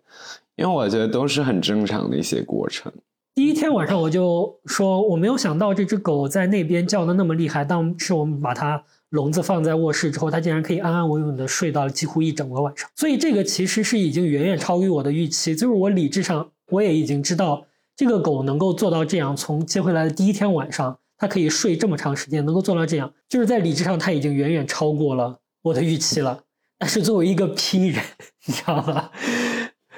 [0.55, 2.91] 因为我觉得都是很正常的一些过程。
[3.33, 8.81] 第一天晚上我就说，我没有想到这只狗在那边叫的那么厉害，但是我们把它
[9.16, 12.89] 笼子放在卧室之后，它竟然可以安安稳稳的睡到几乎一整个晚上。
[12.95, 26.43] 所以这个其实是已经远远超于我的预期，就是我理智上我也已经知道这个狗能够做到这样，从接回来的第一天晚上，它可以睡这么长时间，能够做到这样，就是在理智上它已经远远超过了我的预期了。
[26.78, 28.03] 但是作为一个 P 人，
[28.45, 29.09] 你知道吗？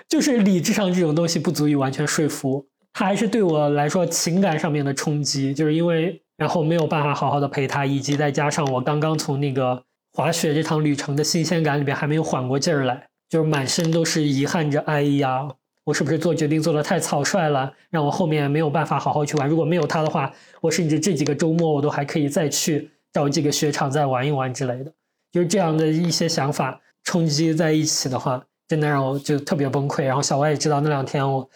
[0.08, 2.68] 就是理智上这种东西不足以完全说服。
[2.94, 9.84] 它还是对我来说情感上面的冲击，就是因为然后没有办法好好的陪他，以及再加上我刚刚从那个
[10.14, 15.48] 滑雪这趟旅程的新鲜感里边还没有缓过劲儿来，就是满身都是遗憾着，哎呀，
[15.84, 19.50] 我是不是做决定做的太草率了，让我后面没有办法好好去玩。
[19.50, 20.32] 如果没有他的话，
[20.62, 24.94] 我甚至这几个周末我都还可以再去找几个雪场再玩一玩之类的。
[25.32, 30.06] 就是这样的一些想法冲击在一起的话，真的让我就特别崩溃。
[30.06, 31.50] 然后小歪也知道那两天我。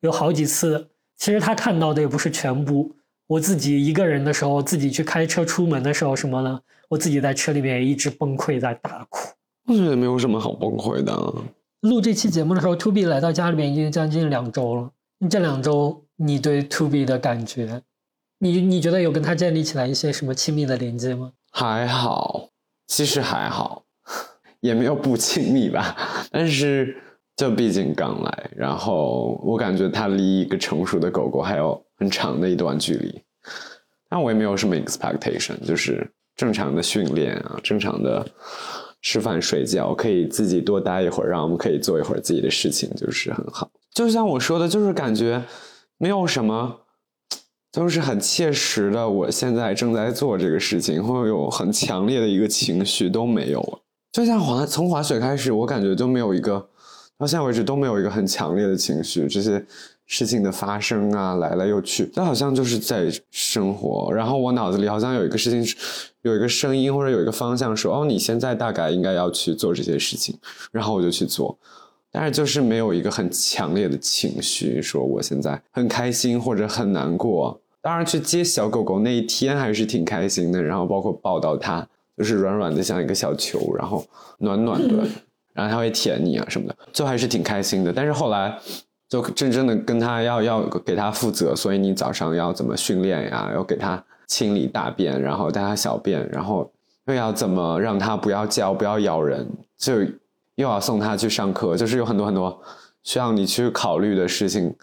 [0.00, 2.96] 有好几次，其实他看到的也不是全部。
[3.26, 6.60] 我自己一个人的时候，自己去开车出门的时候，什么呢？
[6.88, 9.28] 我自己在车里面也一直崩溃，在大哭。
[9.68, 11.34] 我觉得没有什么好崩溃的。
[11.80, 14.90] 录这期节目的时候，To B 来到家里面已经将近两周了。
[15.30, 17.82] 这两周，你对 To B 的感觉，
[18.38, 21.32] 你你觉得有跟他建立起来一些什么亲密的连接吗？
[21.50, 22.48] 还好，
[22.86, 23.84] 其实还好，
[24.60, 25.96] 也没有不亲密吧，
[26.30, 26.96] 但是。
[27.34, 33.22] 就毕竟刚来，然后我感觉他离一个成熟的狗狗还有很长的一段距离，
[34.08, 38.26] 但我也没有什么 expectation，就是正常的训练啊，正常的
[39.02, 43.70] 吃饭睡觉，可以自己多待一会儿，让我们可以做一会儿自己的事情，就是很好。
[43.94, 45.40] 就像我说的，就是感觉
[45.96, 46.80] 没有什么，
[47.70, 53.80] 就是很切实的，我现在正在做这个事情，会有很强烈的一个情绪都没有。
[54.10, 56.68] 就像滑从滑雪开始，我感觉就没有一个。
[57.18, 59.64] 到现在为止都没有一个很强烈的情绪，这些
[60.06, 64.12] 事情的发生啊，来来又去，它好像就是在生活。
[64.12, 65.76] 然后我脑子里好像有一个事情，
[66.22, 70.38] 有一个声音或者有一个方向说：“哦，你现在大概应该要去做这些事情。”
[70.70, 71.56] 然后我就去做，
[72.10, 77.58] 但是就是没有一个很强烈的情绪，说我现在很开心或者很难过。
[77.80, 81.86] 当然，去接小狗狗那一天还是挺开心的，然后包括抱到它，
[82.16, 84.06] 就是软软的像一个小球，然后
[84.38, 85.04] 暖暖的。
[85.54, 87.92] 然后它会舔你啊什么的，就还是挺开心的。
[87.92, 88.58] 但是后来
[89.12, 93.50] 就真正的跟他要要给他负责，所以你早上要怎么训练呀？
[93.52, 96.72] 要给他清理大便，然后带他小便，然后
[97.04, 99.46] 又要怎么让他不要叫、不要咬人，
[99.76, 100.00] 就
[100.54, 102.58] 又要送他去上课，就是有很多很多
[103.02, 104.74] 需要你去考虑的事情，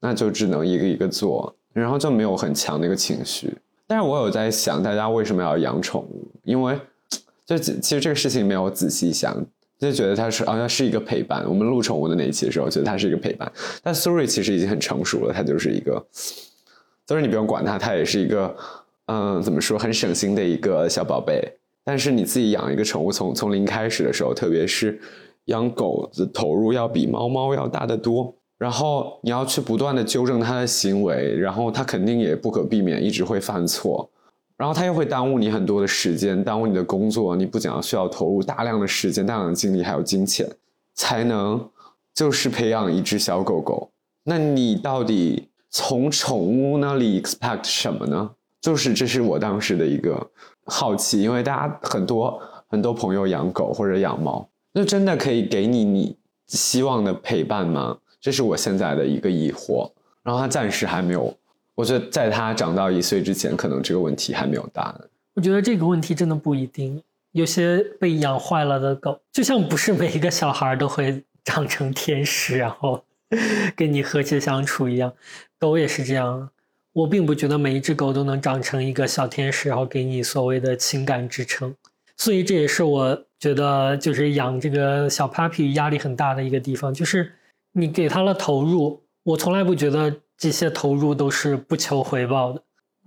[0.00, 3.56] 那就只能一个一个做，然后就没有很强的一个情绪。
[3.86, 6.28] 但是我有在想，大家为什么要养宠物？
[6.42, 6.76] 因为
[7.46, 9.46] 就其实这个事情没有仔细想。
[9.78, 11.44] 就觉得它是好像是一个陪伴。
[11.46, 13.50] 我们录宠物的那一期的时候，觉得它是一个陪伴。
[13.82, 16.04] 但 Suri 其实已经很成熟了，它就是一个，
[17.06, 18.56] 就是你不用管它，它也是一个，
[19.06, 21.42] 嗯，怎么说，很省心的一个小宝贝。
[21.84, 24.98] 但是你自己养一个宠物，从从零开始的时候，特别是
[25.46, 28.34] 养狗的投入要比猫猫要大得多。
[28.58, 34.10] 然后你要去不断的纠正它的行为，然后它肯定也不可避免一直会犯错。
[34.56, 37.36] 然后它又会耽误你很多的时间，耽误你的工作。
[37.36, 40.48] 你不仅要需要投入大量的时间、大量的精力，还有金钱，
[40.94, 41.68] 才能
[42.14, 43.90] 就是培养一只小狗狗。
[44.24, 48.30] 那你到底从宠物那里 expect 什么呢？
[48.60, 50.26] 就是这是我当时的一个
[50.64, 57.98] 好奇，因为大家很多很多朋友养狗或者养猫，那真的可以给你你希望的陪伴吗？
[58.20, 59.90] 这是我现在的一个疑惑。
[60.22, 61.32] 然后它暂时还没有。
[61.76, 65.00] 我觉得在它长到一岁之前，可能这个问题还没有答案。
[65.34, 67.00] 我觉得这个问题真的不一定。
[67.32, 73.04] 有些被养坏了的狗，就像不是每一个小孩都会长成天使，然后
[73.76, 75.12] 跟你和谐相处一样。
[75.58, 76.48] 狗也是这样。
[76.94, 81.74] 我并不觉得每一只狗都能长成一个小天使，然后给你所谓的情感支撑。
[82.16, 87.30] 所以这也是我觉得就是养这个小 puppy 压力很大的一个地方，就是
[87.72, 90.16] 你给它了投入，我从来不觉得。
[90.38, 92.62] 这些投入都是不求回报的。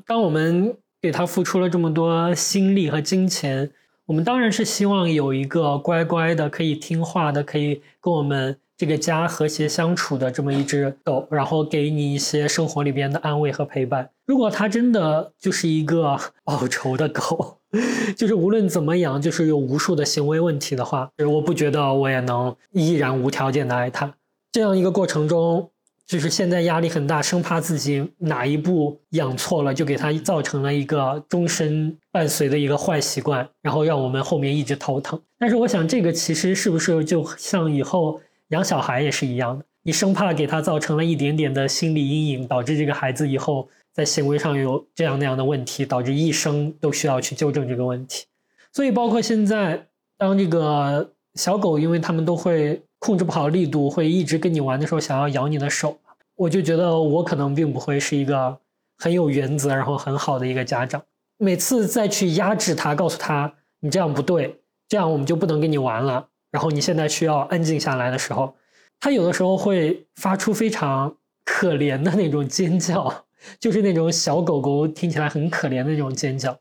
[0.05, 3.69] 当我们给他付出了这么多心力和金钱，
[4.05, 14.09] 我们当然是希望有一个乖乖的、可以听话的、可以跟我们这个家和谐相处的这么一只狗，然后给你一些生活里边的安慰和陪伴。
[14.25, 17.57] 如果它真的就是一个报仇的狗，
[18.17, 24.15] 就是无论怎么养，就是有无数的行为问题的话，我不觉得我也能依然无条件的爱它。
[24.51, 25.69] 这样一个过程中。
[26.09, 35.21] 就是现在压力很大，生怕自己哪一步养错了，就给他造成了一个终身伴随的一个坏习惯，然后让我们后面一直头疼。
[35.37, 39.63] 但是我想，这个其实是不是就像以后养小孩也是一样的？
[39.83, 48.25] 你生怕给他造成了一点点的心理阴影，导致这个孩子以后在行为上有这样那样的问题，导致一生都需要去纠正这个问题。
[48.73, 49.85] 所以，包括现在，
[50.17, 55.97] 当这个小狗，因为它们都会控制不好力度，会一直跟你玩的时候，想要咬你的手，
[56.35, 58.59] 我就觉得我可能并不会是一个
[58.97, 61.01] 很有原则，然后很好的一个家长。
[61.37, 68.55] 每次再去压制它，告诉他你这样不对，这样我们就不能跟你玩了，然后你现在需要安静下来的时候，
[68.99, 73.25] 他有的时候会发出非常可怜的那种尖叫，
[73.57, 76.59] 就是那种小狗狗听起来很可怜的那种尖叫。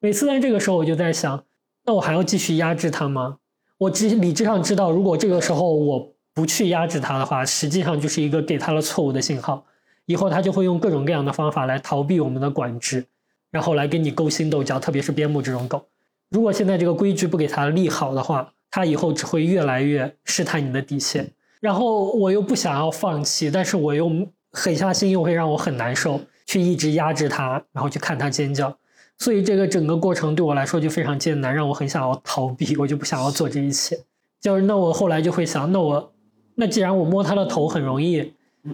[0.00, 1.44] 每次在这个时候，我就在想，
[1.86, 3.38] 那我还要继续压制它吗？
[3.80, 9.64] 我只理智上知道，如果这个时候我不去压制它的话，实际上就是一个给它了错误的信号。
[10.04, 13.06] 以后它就会用各种各样的方法来逃避我们的管制，
[13.50, 14.78] 然后来跟你勾心斗角。
[14.78, 15.86] 特别是边牧这种狗，
[16.28, 21.32] 如果现在这个规矩不给它立好的话，它以后只会越来越试探你的底线。
[21.58, 24.10] 然后我又不想要放弃，但是我又
[24.52, 28.76] 狠下心，又会让我很难受，去一直压制它，然后去看它尖叫。
[29.20, 33.96] 所以这个整个过程对我来说就非常艰难，让我很想要逃避，我就不想要做这一切。
[34.40, 36.12] 就是那我后来就会想，那我
[36.54, 38.32] 那既然我摸它的头很容易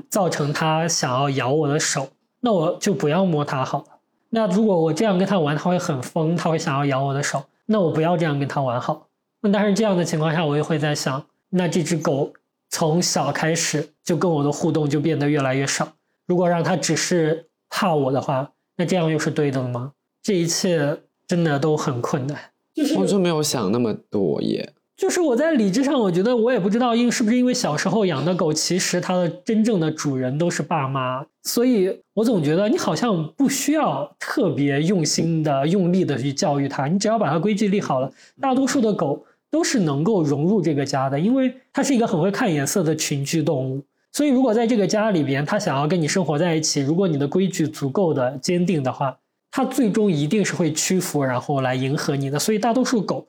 [0.09, 2.09] 造成它想要咬我的手，
[2.41, 3.87] 那我就不要摸它好了。
[4.31, 9.09] 那如果我这样跟它玩，它会很疯，它会想要咬我的手，那我不要这样跟它玩好。
[9.41, 12.33] 那但是这样的情况下，我也会在想，那这只狗
[12.71, 15.89] 从小开始就跟我的互动就变得越来越少。
[16.27, 19.93] 如果让它只是怕我的话，那这样又是对的吗？
[20.27, 20.99] 这一切
[21.29, 22.37] 真的都很困难，
[22.75, 24.73] 就是我就没有想那么多耶。
[24.97, 38.11] 就是我在理智上，我觉得我也不知道，因是不是因为小时候养的狗，其实它的真正的主人都是爸妈，所以我总觉得你好像不需要特别用心的、用力的去教育它，你只要把它规矩立好了，
[38.41, 43.81] 大多数的狗都是能够融入这个家的，因为它是一个很会看颜色的群居动物。
[44.11, 49.17] 所以如果在这个家里边，它想要跟你生活在一起，如果你的规矩足够的坚定的话。
[49.57, 52.39] 它最终一定是会屈服，然后来迎合你的。
[52.39, 53.27] 所以大多数狗，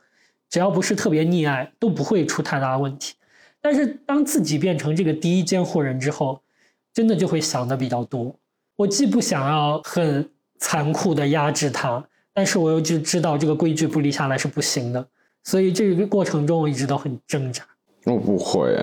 [0.50, 3.14] 只要不是特别溺爱，都不会出太大的问题。
[3.62, 6.42] 但是当自己变成这个第一监护人之后，
[6.94, 8.36] 真的就会想的比较多。
[8.76, 15.08] 我既不想要很残酷的压制它，但是我又就知道这个规矩不立下来是不行的。
[15.46, 17.64] 所以这个过程中我一直都很挣扎。
[18.04, 18.78] 我不会。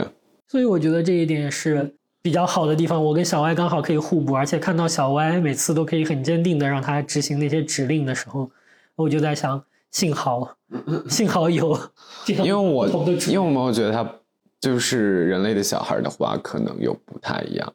[0.49, 1.95] 所以我觉得这一点是。
[2.25, 8.51] 比较好的地方，我跟小歪刚好可以互补，而且看到小歪每次都可以很坚定的让他执行那些指令的时候，
[8.97, 10.57] 我就在想，幸好，
[11.07, 11.79] 幸好有
[12.25, 12.87] 这样因为我
[13.29, 14.11] 因为我没有觉得他
[14.59, 17.75] 就是人类的小孩的话，可能又不太一样，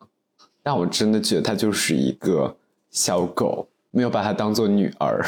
[0.64, 2.58] 但我真的觉得他就是一个
[2.89, 5.24] 小狗，没有把它当做女儿，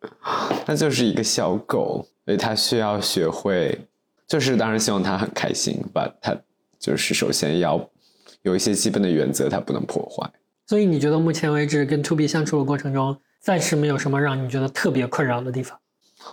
[0.64, 3.78] 他就是一个小狗，所以他需要学会，
[4.26, 6.34] 就是当然希望他很开心，把他
[6.78, 7.78] 就是首先要。
[8.44, 10.30] 有一些基本的原则，它不能破坏。
[10.66, 15.78] 所以你觉得目前为止跟 To B 相处的过程中，暂时没有什么让你觉得特别困扰的地方？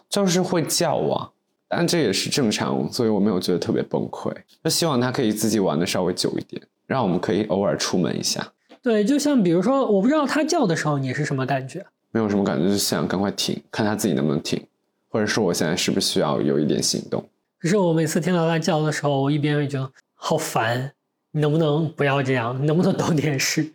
[0.10, 1.32] 就是会叫啊，
[1.68, 4.34] 但这也是正常，所以我没有觉得特别崩溃。
[4.64, 8.54] 就希望他可以自己玩的稍微久一点，让我们可以偶尔出门一下。
[8.82, 11.86] 对，就像比如说，我不知道他叫的时候你是什么感觉？
[12.12, 14.62] 没有什么感觉，就想赶快停，看他自己能不能停，
[15.10, 17.24] 或者说我现在是不是需要有一点行动。
[17.60, 20.94] 可是我每次听到他叫的时候，我一边会觉得好烦。
[21.32, 22.58] 你能不能不要这样？
[22.62, 23.72] 你能不能懂点事？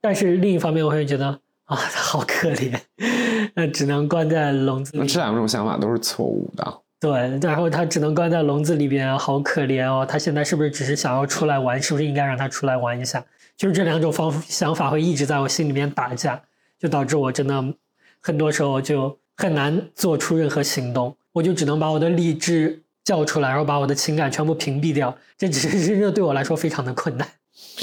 [0.00, 1.26] 但是另一方面，我会觉得
[1.64, 2.78] 啊，他好可怜，
[3.54, 4.92] 那只能关在笼子。
[4.94, 6.80] 那这两种想法都是错误的。
[7.00, 10.06] 对，然后他只能关在笼子里边，好可怜哦。
[10.08, 11.82] 他现在是不是只是想要出来玩？
[11.82, 13.22] 是不是应该让他出来玩一下？
[13.56, 16.40] 就是这两种方想法会一直在我心里面打架，
[16.78, 17.62] 就导致我真的
[18.22, 21.14] 很多时候就很难做出任何行动。
[21.32, 22.83] 我就只能把我的理智。
[23.04, 27.28] 叫出来，然后把我的情感全部屏蔽掉，这只是真的对我来说非常的困难。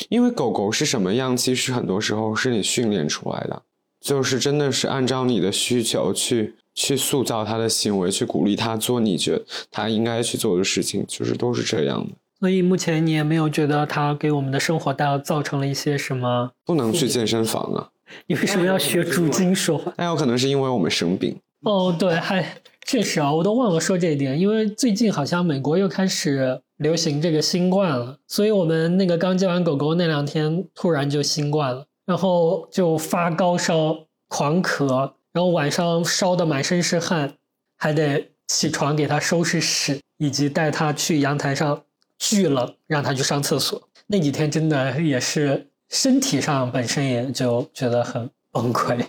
[0.10, 3.62] 因为狗狗是什么样，其实很多时候是你训练出来的，
[4.02, 12.12] 就是真的是按照你的需求去去塑造它的行为，去鼓励它做你觉得它应该去做的事情，就是都是这样的。
[12.40, 16.52] 所以目前你也没有觉得它给我们的生活带造成了一些什么？
[16.66, 17.90] 不能去健身房啊？
[18.26, 19.94] 你为什么要学主金说话？
[19.98, 21.38] 那有可能是因为我们生病。
[21.62, 22.44] 哦，对，还。
[22.86, 37.34] 确实啊，我都忘了说这一点，因为最近好像美国又开始流行这个新冠了，所以我们那个刚接完狗狗那两天突然就新冠了，然后就发高烧、狂咳，然后晚上烧的满身是汗，
[37.78, 41.84] 还得起床给它收拾屎，以及带它去阳台上
[42.18, 43.82] 巨冷，让它去上厕所。
[44.08, 49.00] 那几天真的也是身体上本身也就觉得很崩溃。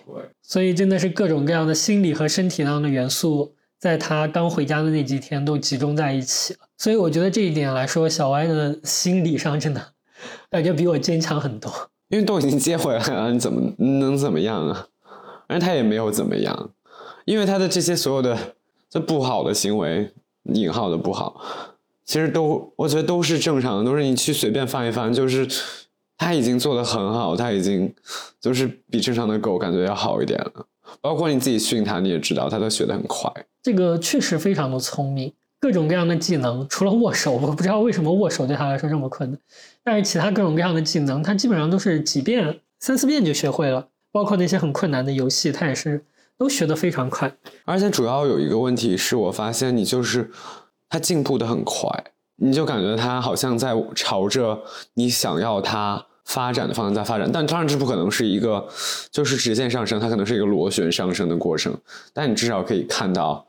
[0.43, 6.61] 所以真的是各种各样的心理和身体上的元素，在他刚回家的那几天都集中在一起了。
[6.79, 9.83] 所以我觉得这一点来说，小歪的心理上真的
[10.49, 11.69] 感觉比我坚强很多。
[12.07, 14.87] 因为都已经接回来了，你怎么能怎么样啊？
[15.49, 16.71] 而他也没有怎么样，
[17.25, 18.55] 因为他的这些所有的
[18.89, 20.13] 这不好的行为，
[20.45, 21.43] 引号的不好，
[22.05, 25.49] 其实都我觉得都是正常的，都是你去随便翻一翻，就是
[26.17, 27.93] 他已经做的很好，他已经
[28.41, 30.67] 就是比正常的狗感觉要好一点了。
[31.01, 33.33] 包括你自己训他，你也知道，他都学得很快。
[33.63, 39.39] 这个确实非常的聪明，各种各样的技能，除了握手，我不知道为什么握手对他来说这么困难。
[39.85, 43.89] 但是其他各种各样的技能，他基本上都是几遍、三四遍就学会了。
[44.13, 46.05] 包括那些很困难的游戏，他也是
[46.37, 47.35] 都学得非常快。
[47.65, 50.31] 而且主要有一个问题是我发现你就是
[50.91, 51.89] 他进步的很快，
[52.37, 54.61] 你就感觉他好像在朝着
[54.93, 57.31] 你想要他发展的方向在发展。
[57.33, 58.67] 但当然这不可能是一个
[59.11, 61.77] 就是直线上升，它可能是一个螺旋上升的过程。
[62.13, 63.47] 但你至少可以看到，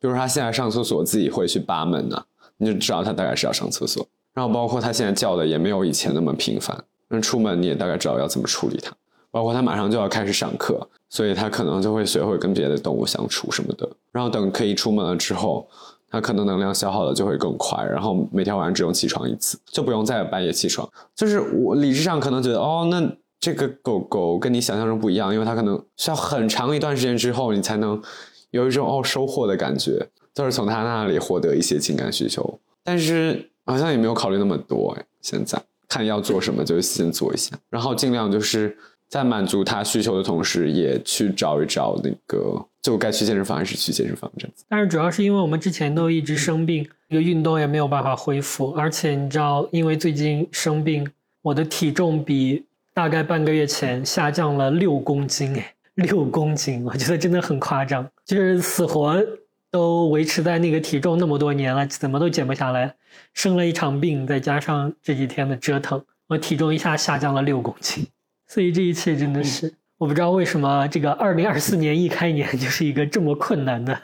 [0.00, 2.22] 比如他现在上厕所自己会去扒门呢，
[2.56, 4.06] 你就知道他大概是要上厕所。
[4.34, 8.92] 然后包括他现在叫的也没有以前那么频繁，那出门你也大概知道要怎么处理它。
[9.30, 13.86] 包括他马上就要开始上课，所以他可能就会学会跟别的动物相处什么的。
[14.10, 15.68] 然后等可以出门了之后，
[16.10, 17.84] 它可能能量消耗的就会更快。
[17.84, 20.88] 然后每天晚上只用起床一次，就不用再半夜起床。
[21.14, 23.02] 就是我理智上可能觉得，哦，那
[23.40, 28.02] 这个狗狗跟你想象中不一样，因为它可能需要很长一段时间之后，你才能
[28.50, 32.58] 有一种哦收获的感觉，就是从他那里获得一些情感需求。
[32.82, 33.50] 但是。
[33.68, 38.78] 好像也没有考虑那么多哎，现在看要做什么就先做一下，然后尽量就是
[39.08, 44.64] 在满足他需求的同时，也去找一找那个就该去健身房还是去健身房这样子。
[44.68, 51.10] 但是主要是因为我们之前都一直生病，这个运动也没有办法恢复，而且你知道，因为最近生病，
[51.42, 52.64] 我的体重比
[52.94, 59.20] 大概半个月前下降了六公斤哎， 六公斤，我觉得真的很夸张，就是死活。
[59.68, 62.94] 都维持在那个体重那么多年了，怎么都减不下来。
[63.34, 68.06] 生了一场病，再加上这几天的折腾，我体重一下下降了六公斤。
[68.46, 73.98] 所以这一切真的是，我不知道为什么这个二零二四年一开年就是一个这么困难的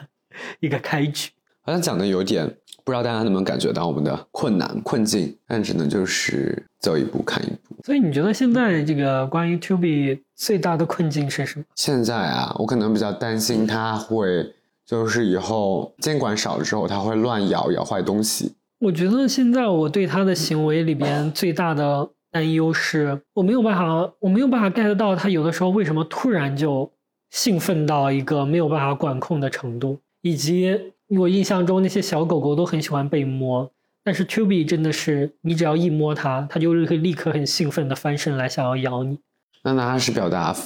[0.60, 1.30] 一个开局。
[1.62, 2.46] 好像讲的有点，
[2.84, 7.76] 不知道大家能不能感觉到我们的困难困境，但只能就是走一步看一步。
[7.84, 11.64] 所以你觉得现在这个关于 To B 最大的困境是什么？
[11.76, 14.54] 现在啊，我可能比较担心它会。
[14.84, 18.52] 就是以后监管少了之后，它会乱咬咬坏东西。
[18.80, 26.90] 我觉得现在我对他的行为里边最大的担忧是，我没有办法，我没有办法 get 到他有的时候为什么突然就
[27.30, 33.70] 兴奋到一个没有办法管控的程度，以及我印象中那些小狗狗都很喜欢被摸，
[34.02, 39.18] 但是 B 真的是你只要一摸它，它就会立刻很兴奋的翻身来想要咬你。
[39.62, 40.56] 那它是表达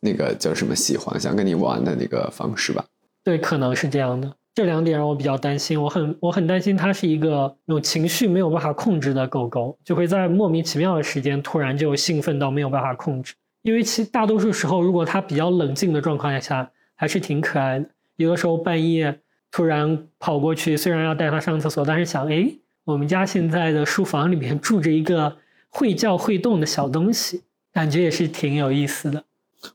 [0.00, 2.84] 那个叫什么喜欢，想跟你玩的那个方式吧？
[3.24, 4.36] 对，可能是这样的。
[4.56, 13.34] 这两点让我比较担心，我很我很担心它是一个那种情绪没有办法控制的狗狗，就会在莫名其妙的时间突然就兴奋到没有办法控制。
[13.60, 17.86] 因为其大多数时候，如果它比较冷静的状况下，还是挺可爱的。
[18.16, 22.50] 有的时候半夜突然跑过去，虽然要带它上厕所，但是想，哎，
[22.84, 25.36] 我们家现在的书房里面住着一个
[25.68, 27.42] 会叫会动的小东西，
[27.74, 29.22] 感觉也是挺有意思的。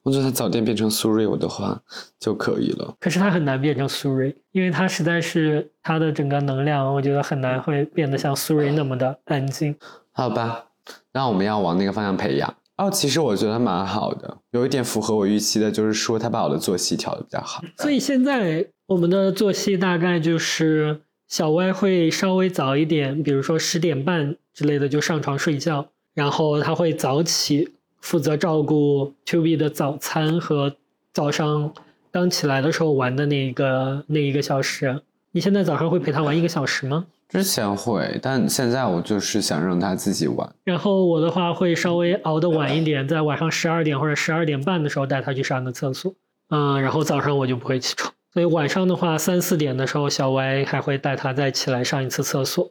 [0.04, 1.82] 我觉得它早点变成苏瑞我的话
[2.20, 2.96] 就可以了。
[3.00, 9.76] 可是他很难变成苏瑞，因为他实在是他的整个能量，我觉得很难会变得像苏瑞那么的安静。
[10.14, 10.66] 好吧，
[11.14, 12.56] 那我们要往那个方向培养。
[12.78, 17.62] 哦，其实我觉得蛮好的，有一点符合我预期的，就是说他把我的作息调的比较好。
[17.78, 27.74] 所以现在我们的作息大概就是小歪会稍微早一点，比如说十点半之类的就上床睡觉，然后他会早起。
[28.02, 30.76] 负责照顾 To B 的早餐和
[31.14, 31.74] 早上
[32.12, 35.02] 刚起来的时候玩的那一个那一个小时。
[35.32, 37.06] 你现在早上会陪他玩一个小时吗？
[37.30, 40.54] 之前会，但现在我就是想让他自己玩。
[40.66, 46.14] 然后我的话会稍微熬得晚一点，在晚上十二点或者十二点半的时候带他去上个厕所。
[46.50, 52.70] 嗯，然后早上我就不会起床，所以晚上的话三四点的时候，小歪还会带他再起来上一次厕所。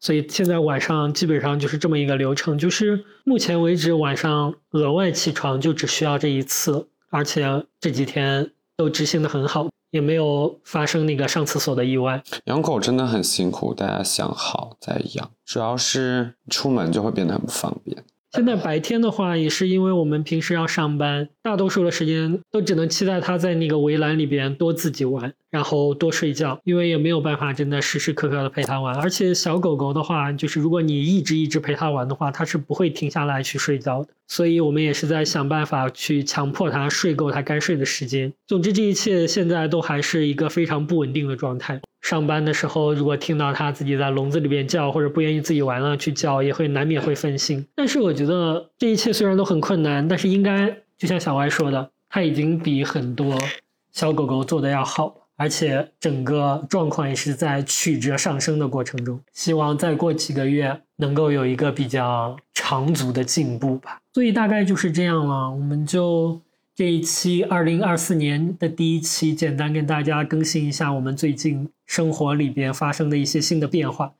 [0.00, 12.22] 所以现在晚上基本上就是这么一个流程，就是目前为止晚上额外起床就只需要这一次，而且这几天都执行的很好，也没有发生那个上厕所的意外。
[12.46, 18.02] 养狗真的很辛苦，大家想好再养，主要是出门就会变得很不方便。
[18.32, 28.94] 现在白天的话，也是因为我们平时要上班，大多数的时间都只能期待他在那个围栏里边多自己玩，然后多睡觉，因为也没有办法真的时时刻刻的陪他玩。
[28.94, 34.10] 而且小狗狗的话，就是如果你一直一直陪它玩的话，它是不会停下来去睡觉的。
[34.28, 38.32] 所以我们也是在想办法去强迫它睡够它该睡的时间。
[38.46, 41.80] 总之，这一切现在都还是一个非常不稳定的状态。
[42.00, 47.66] 上班的时候，如果听到它自己在笼子里边叫，或者不愿意自己玩了去叫，也会难免会分心。
[47.74, 53.38] 但是我觉得这一切虽然都很困难，但是应该就像小歪说的，它已经比很多
[53.92, 59.20] 小狗狗做的要好，而且整个状况也是在曲折上升的过程中。
[59.32, 63.98] 希望再过几个月能够有一个比较长足的进步吧。
[64.14, 66.40] 所以大概就是这样了，我们就。
[66.80, 74.14] 这一期二零二四年的第一期，简单跟大家更新一下我们最近生活里边发生的一些新的变化，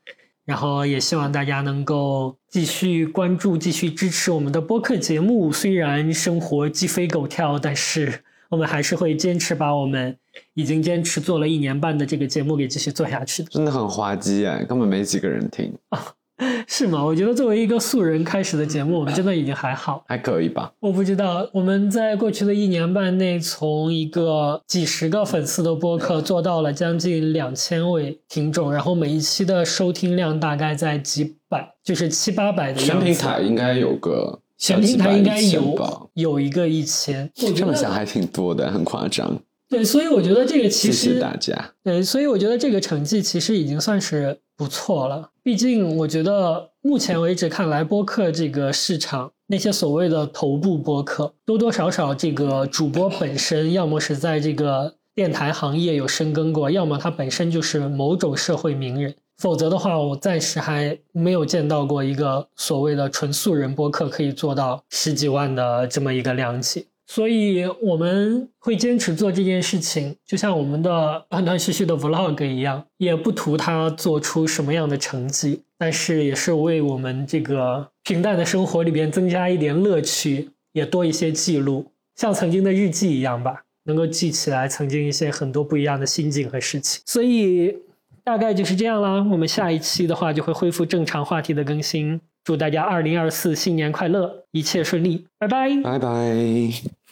[0.44, 5.50] 然后也希望大家能够继续关注、继续支持我们的播客节目。
[5.50, 10.14] 虽然生活鸡飞狗跳，但是我们还是会坚持把我们
[10.52, 13.48] 已经坚持做了一年半的这个节目给继续做下去的。
[13.48, 15.72] 真的很滑稽哎，根本没几个人听。
[16.66, 17.04] 是吗？
[17.04, 20.72] 我觉得作为一个素人开始的节目，我们真的已经还好， 还可以吧。
[20.80, 33.04] 我不知道我们在过去的一年半内，从一个几十个粉丝的播客做到了将近两千位听众，然后每一期的收听量大概在几百，就是七八百的样子。
[33.04, 37.30] 全平台应该有个，全平台应该有有一个一千。
[37.34, 39.38] 这么想还挺多的，很夸张。
[39.68, 41.54] 对，所以我觉得这个其实谢谢大家。
[41.84, 45.30] 对，所以我觉得这个成绩其实已经算是不错了。
[45.42, 59.14] 毕竟我觉得目前为止看来，播客这个市场，那些所谓的头部播客，多多少少这个主播本身，要么是在这个电台行业有深耕过，要么他本身就是某种社会名人。
[59.38, 66.88] 否则的话，我暂时还没有见到过一个所谓的纯素人播客可以做到十几万的这么一个量级。
[67.12, 87.02] 所以我们会坚持做这件事情，就像我们的断断续续的 vlog 一样，也不图它做出什么样的成绩，但是也是为我们这个平淡的生活里边增加一点乐趣，也多一些记录，像曾经的日记一样吧，能够记起来曾经一些很多不一样的心境和事情。
[87.06, 87.76] 所以
[88.22, 92.20] 大概就是这样啦，我们下一期的话就会恢复正常话题的更新。
[92.44, 96.99] 祝大家二零二四新年快乐，一切顺利，拜拜，拜拜。